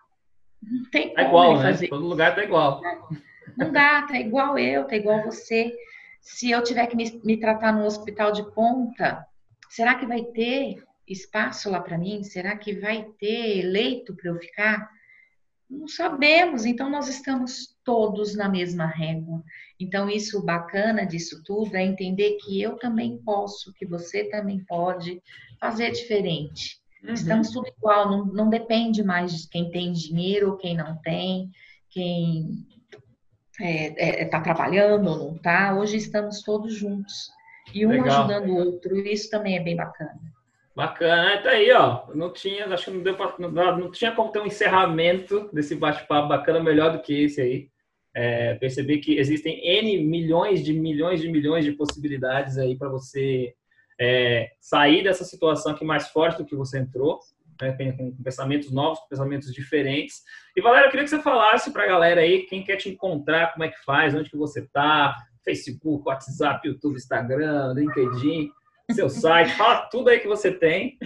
Não 0.62 0.84
tem 0.90 1.14
tá 1.14 1.24
como 1.24 1.28
igual, 1.28 1.56
né? 1.56 1.62
fazer. 1.62 1.88
Todo 1.88 2.06
lugar 2.06 2.34
tá 2.34 2.44
igual. 2.44 2.82
Não 3.56 3.72
dá, 3.72 4.02
tá 4.02 4.18
igual 4.18 4.58
eu, 4.58 4.84
tá 4.84 4.96
igual 4.96 5.22
você. 5.24 5.74
Se 6.20 6.50
eu 6.50 6.62
tiver 6.62 6.86
que 6.86 6.96
me, 6.96 7.20
me 7.24 7.38
tratar 7.38 7.72
no 7.72 7.84
hospital 7.84 8.32
de 8.32 8.42
ponta, 8.52 9.26
será 9.70 9.94
que 9.94 10.06
vai 10.06 10.22
ter 10.22 10.82
espaço 11.08 11.70
lá 11.70 11.80
para 11.80 11.98
mim? 11.98 12.22
Será 12.22 12.56
que 12.56 12.74
vai 12.74 13.04
ter 13.18 13.62
leito 13.62 14.14
para 14.14 14.30
eu 14.30 14.38
ficar? 14.38 14.90
Não 15.74 15.88
sabemos, 15.88 16.64
então 16.64 16.88
nós 16.88 17.08
estamos 17.08 17.76
todos 17.84 18.34
na 18.34 18.48
mesma 18.48 18.86
régua. 18.86 19.42
Então, 19.78 20.08
isso 20.08 20.44
bacana 20.44 21.04
disso 21.04 21.42
tudo 21.44 21.76
é 21.76 21.82
entender 21.82 22.36
que 22.36 22.60
eu 22.60 22.76
também 22.76 23.18
posso, 23.18 23.72
que 23.74 23.84
você 23.84 24.24
também 24.24 24.64
pode 24.64 25.20
fazer 25.60 25.90
diferente. 25.90 26.80
Uhum. 27.02 27.12
Estamos 27.12 27.50
tudo 27.50 27.68
igual, 27.68 28.10
não, 28.10 28.24
não 28.26 28.48
depende 28.48 29.02
mais 29.02 29.42
de 29.42 29.48
quem 29.48 29.70
tem 29.70 29.92
dinheiro 29.92 30.52
ou 30.52 30.56
quem 30.56 30.76
não 30.76 30.96
tem, 31.02 31.50
quem 31.90 32.66
está 33.50 33.64
é, 33.64 34.22
é, 34.22 34.24
tá 34.24 34.40
trabalhando 34.40 35.08
ou 35.10 35.18
não 35.18 35.36
está. 35.36 35.74
Hoje 35.74 35.96
estamos 35.96 36.42
todos 36.42 36.74
juntos 36.74 37.30
e 37.72 37.86
um 37.86 37.90
Legal. 37.90 38.20
ajudando 38.20 38.48
o 38.48 38.56
outro, 38.56 38.96
e 38.96 39.12
isso 39.12 39.30
também 39.30 39.56
é 39.56 39.62
bem 39.62 39.76
bacana. 39.76 40.33
Bacana, 40.74 41.40
tá 41.40 41.50
aí, 41.50 41.70
ó. 41.72 42.06
Não 42.14 42.32
tinha, 42.32 42.66
acho 42.66 42.86
que 42.86 42.90
não 42.90 43.02
deu 43.02 43.14
pra, 43.14 43.34
não, 43.38 43.50
não 43.78 43.90
tinha 43.92 44.10
como 44.10 44.32
ter 44.32 44.40
um 44.40 44.46
encerramento 44.46 45.48
desse 45.52 45.76
bate-papo 45.76 46.28
bacana 46.28 46.60
melhor 46.60 46.90
do 46.92 47.00
que 47.00 47.24
esse 47.24 47.40
aí. 47.40 47.68
É, 48.12 48.54
perceber 48.54 48.98
que 48.98 49.16
existem 49.18 49.60
N 49.64 50.04
milhões 50.04 50.64
de 50.64 50.72
milhões 50.72 51.20
de 51.20 51.28
milhões 51.28 51.64
de 51.64 51.72
possibilidades 51.72 52.58
aí 52.58 52.76
para 52.76 52.88
você 52.88 53.54
é, 54.00 54.50
sair 54.60 55.02
dessa 55.02 55.24
situação 55.24 55.72
aqui 55.72 55.84
mais 55.84 56.08
forte 56.08 56.38
do 56.38 56.44
que 56.44 56.54
você 56.56 56.78
entrou, 56.78 57.20
né, 57.60 57.72
com, 57.72 58.12
com, 58.12 58.22
pensamentos 58.22 58.72
novos, 58.72 58.98
com 59.00 59.08
pensamentos 59.08 59.52
diferentes. 59.52 60.22
E, 60.56 60.60
Valéria, 60.60 60.86
eu 60.86 60.90
queria 60.90 61.04
que 61.04 61.10
você 61.10 61.22
falasse 61.22 61.72
para 61.72 61.84
a 61.84 61.88
galera 61.88 62.20
aí, 62.20 62.46
quem 62.46 62.64
quer 62.64 62.76
te 62.76 62.88
encontrar, 62.88 63.52
como 63.52 63.64
é 63.64 63.68
que 63.68 63.84
faz, 63.84 64.14
onde 64.14 64.30
que 64.30 64.36
você 64.36 64.62
tá, 64.72 65.14
Facebook, 65.44 66.04
WhatsApp, 66.06 66.66
YouTube, 66.66 66.96
Instagram, 66.96 67.74
LinkedIn 67.74 68.50
seu 68.92 69.08
site, 69.08 69.52
fala 69.52 69.88
tudo 69.90 70.10
aí 70.10 70.20
que 70.20 70.28
você 70.28 70.52
tem. 70.52 70.98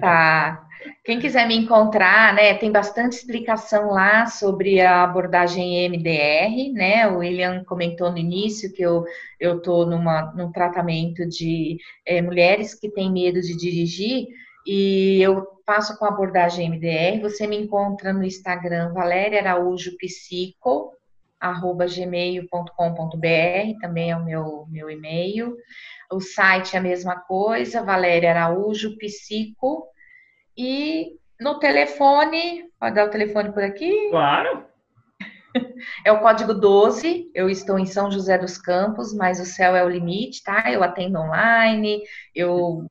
Tá. 0.00 0.66
Quem 1.04 1.20
quiser 1.20 1.46
me 1.46 1.56
encontrar, 1.56 2.34
né, 2.34 2.54
tem 2.54 2.70
bastante 2.70 3.14
explicação 3.14 3.90
lá 3.90 4.26
sobre 4.26 4.80
a 4.80 5.04
abordagem 5.04 5.88
MDR, 5.88 6.72
né? 6.72 7.08
O 7.08 7.18
William 7.18 7.62
comentou 7.64 8.10
no 8.10 8.18
início 8.18 8.72
que 8.72 8.82
eu 8.82 9.04
eu 9.38 9.60
tô 9.60 9.86
numa 9.86 10.32
num 10.34 10.50
tratamento 10.50 11.26
de 11.28 11.78
é, 12.04 12.20
mulheres 12.20 12.74
que 12.74 12.90
têm 12.90 13.12
medo 13.12 13.40
de 13.40 13.56
dirigir 13.56 14.26
e 14.66 15.20
eu 15.22 15.46
passo 15.64 15.96
com 15.98 16.04
abordagem 16.04 16.68
MDR. 16.68 17.20
Você 17.22 17.46
me 17.46 17.56
encontra 17.56 18.12
no 18.12 18.24
Instagram 18.24 18.92
Valéria 18.92 19.40
Araújo 19.40 19.96
Psico 19.96 20.92
arroba 21.42 21.86
gmail.com.br, 21.86 23.80
também 23.80 24.12
é 24.12 24.16
o 24.16 24.24
meu, 24.24 24.64
meu 24.70 24.88
e-mail. 24.88 25.56
O 26.12 26.20
site 26.20 26.76
é 26.76 26.78
a 26.78 26.82
mesma 26.82 27.16
coisa, 27.16 27.82
Valéria 27.82 28.30
Araújo, 28.30 28.96
Psico. 28.98 29.86
E 30.56 31.16
no 31.40 31.58
telefone, 31.58 32.64
pode 32.78 32.94
dar 32.94 33.06
o 33.06 33.10
telefone 33.10 33.52
por 33.52 33.62
aqui? 33.62 34.10
Claro. 34.10 34.66
É 36.02 36.10
o 36.10 36.20
código 36.20 36.54
12. 36.54 37.30
Eu 37.34 37.50
estou 37.50 37.78
em 37.78 37.84
São 37.84 38.10
José 38.10 38.38
dos 38.38 38.56
Campos, 38.56 39.12
mas 39.12 39.38
o 39.38 39.44
céu 39.44 39.76
é 39.76 39.84
o 39.84 39.88
limite, 39.88 40.42
tá? 40.42 40.72
Eu 40.72 40.82
atendo 40.82 41.18
online, 41.18 42.02
eu 42.34 42.86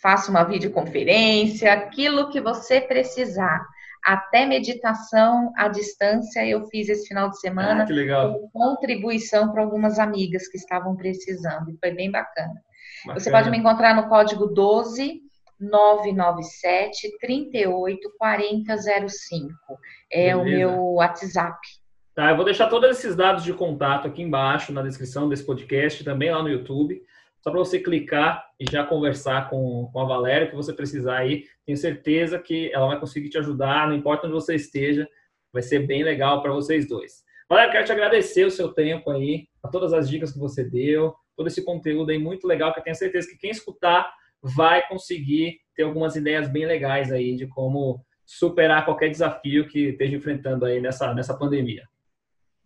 faço 0.00 0.30
uma 0.30 0.44
videoconferência, 0.44 1.72
aquilo 1.72 2.30
que 2.30 2.40
você 2.40 2.80
precisar. 2.80 3.66
Até 4.04 4.44
meditação 4.44 5.52
à 5.56 5.68
distância 5.68 6.46
eu 6.46 6.66
fiz 6.66 6.88
esse 6.88 7.08
final 7.08 7.30
de 7.30 7.40
semana. 7.40 7.84
Ah, 7.84 7.86
que 7.86 7.92
legal. 7.92 8.38
Contribuição 8.52 9.50
para 9.50 9.62
algumas 9.62 9.98
amigas 9.98 10.46
que 10.46 10.58
estavam 10.58 10.94
precisando. 10.94 11.70
E 11.70 11.78
foi 11.78 11.92
bem 11.92 12.10
bacana. 12.10 12.54
bacana. 13.06 13.18
Você 13.18 13.30
pode 13.30 13.50
me 13.50 13.56
encontrar 13.56 13.94
no 13.96 14.08
código 14.08 14.46
12 14.46 15.22
997 15.58 17.16
38 17.18 18.12
4005. 18.18 19.54
É 20.12 20.34
Beleza. 20.34 20.38
o 20.38 20.44
meu 20.44 20.84
WhatsApp. 20.94 21.58
Tá, 22.14 22.30
eu 22.30 22.36
vou 22.36 22.44
deixar 22.44 22.68
todos 22.68 22.90
esses 22.90 23.16
dados 23.16 23.42
de 23.42 23.52
contato 23.52 24.06
aqui 24.06 24.22
embaixo 24.22 24.72
na 24.72 24.82
descrição 24.82 25.28
desse 25.28 25.44
podcast, 25.44 26.04
também 26.04 26.30
lá 26.30 26.42
no 26.42 26.48
YouTube, 26.48 27.02
só 27.44 27.50
para 27.50 27.60
você 27.60 27.78
clicar 27.78 28.42
e 28.58 28.64
já 28.70 28.86
conversar 28.86 29.50
com, 29.50 29.90
com 29.92 30.00
a 30.00 30.06
Valéria, 30.06 30.48
que 30.48 30.56
você 30.56 30.72
precisar 30.72 31.18
aí. 31.18 31.44
Tenho 31.66 31.76
certeza 31.76 32.38
que 32.38 32.72
ela 32.72 32.86
vai 32.86 32.98
conseguir 32.98 33.28
te 33.28 33.36
ajudar, 33.36 33.86
não 33.86 33.94
importa 33.94 34.26
onde 34.26 34.32
você 34.32 34.54
esteja, 34.54 35.06
vai 35.52 35.60
ser 35.60 35.80
bem 35.80 36.02
legal 36.02 36.40
para 36.40 36.52
vocês 36.52 36.88
dois. 36.88 37.22
Valéria, 37.46 37.70
quero 37.70 37.84
te 37.84 37.92
agradecer 37.92 38.46
o 38.46 38.50
seu 38.50 38.72
tempo 38.72 39.10
aí, 39.10 39.46
a 39.62 39.68
todas 39.68 39.92
as 39.92 40.08
dicas 40.08 40.32
que 40.32 40.38
você 40.38 40.64
deu, 40.64 41.14
todo 41.36 41.46
esse 41.46 41.62
conteúdo 41.62 42.10
aí 42.10 42.18
muito 42.18 42.46
legal, 42.46 42.72
que 42.72 42.80
eu 42.80 42.82
tenho 42.82 42.96
certeza 42.96 43.28
que 43.28 43.36
quem 43.36 43.50
escutar 43.50 44.10
vai 44.40 44.88
conseguir 44.88 45.60
ter 45.76 45.82
algumas 45.82 46.16
ideias 46.16 46.48
bem 46.48 46.64
legais 46.64 47.12
aí 47.12 47.36
de 47.36 47.46
como 47.46 48.02
superar 48.24 48.86
qualquer 48.86 49.10
desafio 49.10 49.68
que 49.68 49.90
esteja 49.90 50.16
enfrentando 50.16 50.64
aí 50.64 50.80
nessa, 50.80 51.12
nessa 51.12 51.36
pandemia. 51.36 51.86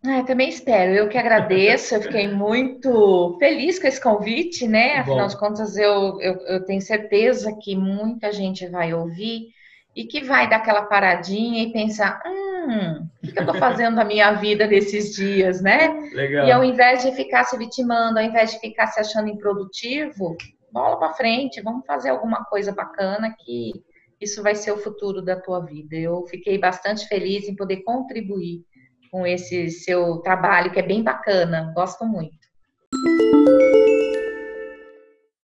Ah, 0.04 0.22
também 0.22 0.48
espero. 0.48 0.94
Eu 0.94 1.08
que 1.08 1.18
agradeço. 1.18 1.94
Eu 1.94 2.02
fiquei 2.02 2.28
muito 2.28 3.36
feliz 3.38 3.78
com 3.78 3.86
esse 3.86 4.00
convite, 4.00 4.66
né? 4.68 4.98
Afinal 4.98 5.22
Bom. 5.22 5.26
de 5.26 5.38
contas, 5.38 5.76
eu, 5.76 6.20
eu, 6.20 6.34
eu, 6.46 6.64
tenho 6.64 6.80
certeza 6.80 7.52
que 7.60 7.74
muita 7.74 8.32
gente 8.32 8.66
vai 8.68 8.94
ouvir 8.94 9.48
e 9.96 10.04
que 10.04 10.20
vai 10.22 10.48
dar 10.48 10.56
aquela 10.56 10.82
paradinha 10.82 11.64
e 11.64 11.72
pensar: 11.72 12.22
hum, 12.24 13.08
o 13.24 13.32
que 13.32 13.38
eu 13.38 13.42
estou 13.42 13.56
fazendo 13.58 13.96
na 13.96 14.04
minha 14.04 14.32
vida 14.34 14.68
nesses 14.68 15.16
dias, 15.16 15.60
né? 15.60 15.88
Legal. 16.12 16.46
E 16.46 16.52
ao 16.52 16.62
invés 16.62 17.02
de 17.02 17.10
ficar 17.12 17.44
se 17.44 17.58
vitimando, 17.58 18.18
ao 18.18 18.24
invés 18.24 18.52
de 18.52 18.60
ficar 18.60 18.86
se 18.86 19.00
achando 19.00 19.28
improdutivo, 19.28 20.36
bola 20.70 20.96
para 20.96 21.14
frente, 21.14 21.60
vamos 21.60 21.84
fazer 21.84 22.10
alguma 22.10 22.44
coisa 22.44 22.70
bacana 22.70 23.34
que 23.36 23.72
isso 24.20 24.42
vai 24.44 24.54
ser 24.54 24.70
o 24.70 24.78
futuro 24.78 25.20
da 25.20 25.34
tua 25.34 25.58
vida. 25.58 25.96
Eu 25.96 26.24
fiquei 26.26 26.56
bastante 26.56 27.08
feliz 27.08 27.48
em 27.48 27.56
poder 27.56 27.78
contribuir 27.78 28.62
com 29.10 29.26
esse 29.26 29.70
seu 29.70 30.18
trabalho, 30.18 30.72
que 30.72 30.78
é 30.78 30.82
bem 30.82 31.02
bacana. 31.02 31.72
Gosto 31.74 32.04
muito. 32.04 32.36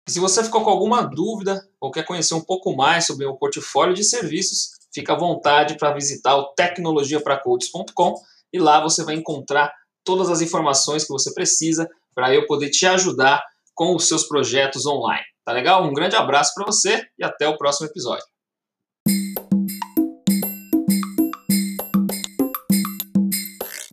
Se 0.09 0.21
você 0.21 0.45
ficou 0.45 0.63
com 0.63 0.71
alguma 0.71 1.03
dúvida 1.03 1.67
ou 1.81 1.91
quer 1.91 2.05
conhecer 2.05 2.35
um 2.35 2.41
pouco 2.41 2.77
mais 2.77 3.07
sobre 3.07 3.25
o 3.25 3.37
portfólio 3.37 3.95
de 3.95 4.05
serviços, 4.05 4.73
fica 4.93 5.15
à 5.15 5.19
vontade 5.19 5.77
para 5.79 5.95
visitar 5.95 6.37
o 6.37 6.53
tecnologiapracoaches.com 6.55 8.15
e 8.53 8.59
lá 8.59 8.81
você 8.81 9.05
vai 9.05 9.15
encontrar 9.15 9.73
todas 10.05 10.29
as 10.29 10.41
informações 10.41 11.05
que 11.05 11.13
você 11.13 11.33
precisa 11.33 11.89
para 12.15 12.35
eu 12.35 12.47
poder 12.47 12.69
te 12.71 12.85
ajudar 12.87 13.43
com 13.75 13.95
os 13.97 14.07
seus 14.07 14.25
projetos 14.29 14.85
online. 14.87 15.25
Tá 15.45 15.53
legal? 15.53 15.85
Um 15.85 15.95
grande 15.95 16.15
abraço 16.15 16.53
para 16.55 16.67
você 16.67 17.03
e 17.19 17.25
até 17.25 17.49
o 17.49 17.57
próximo 17.57 17.89
episódio. 17.89 18.32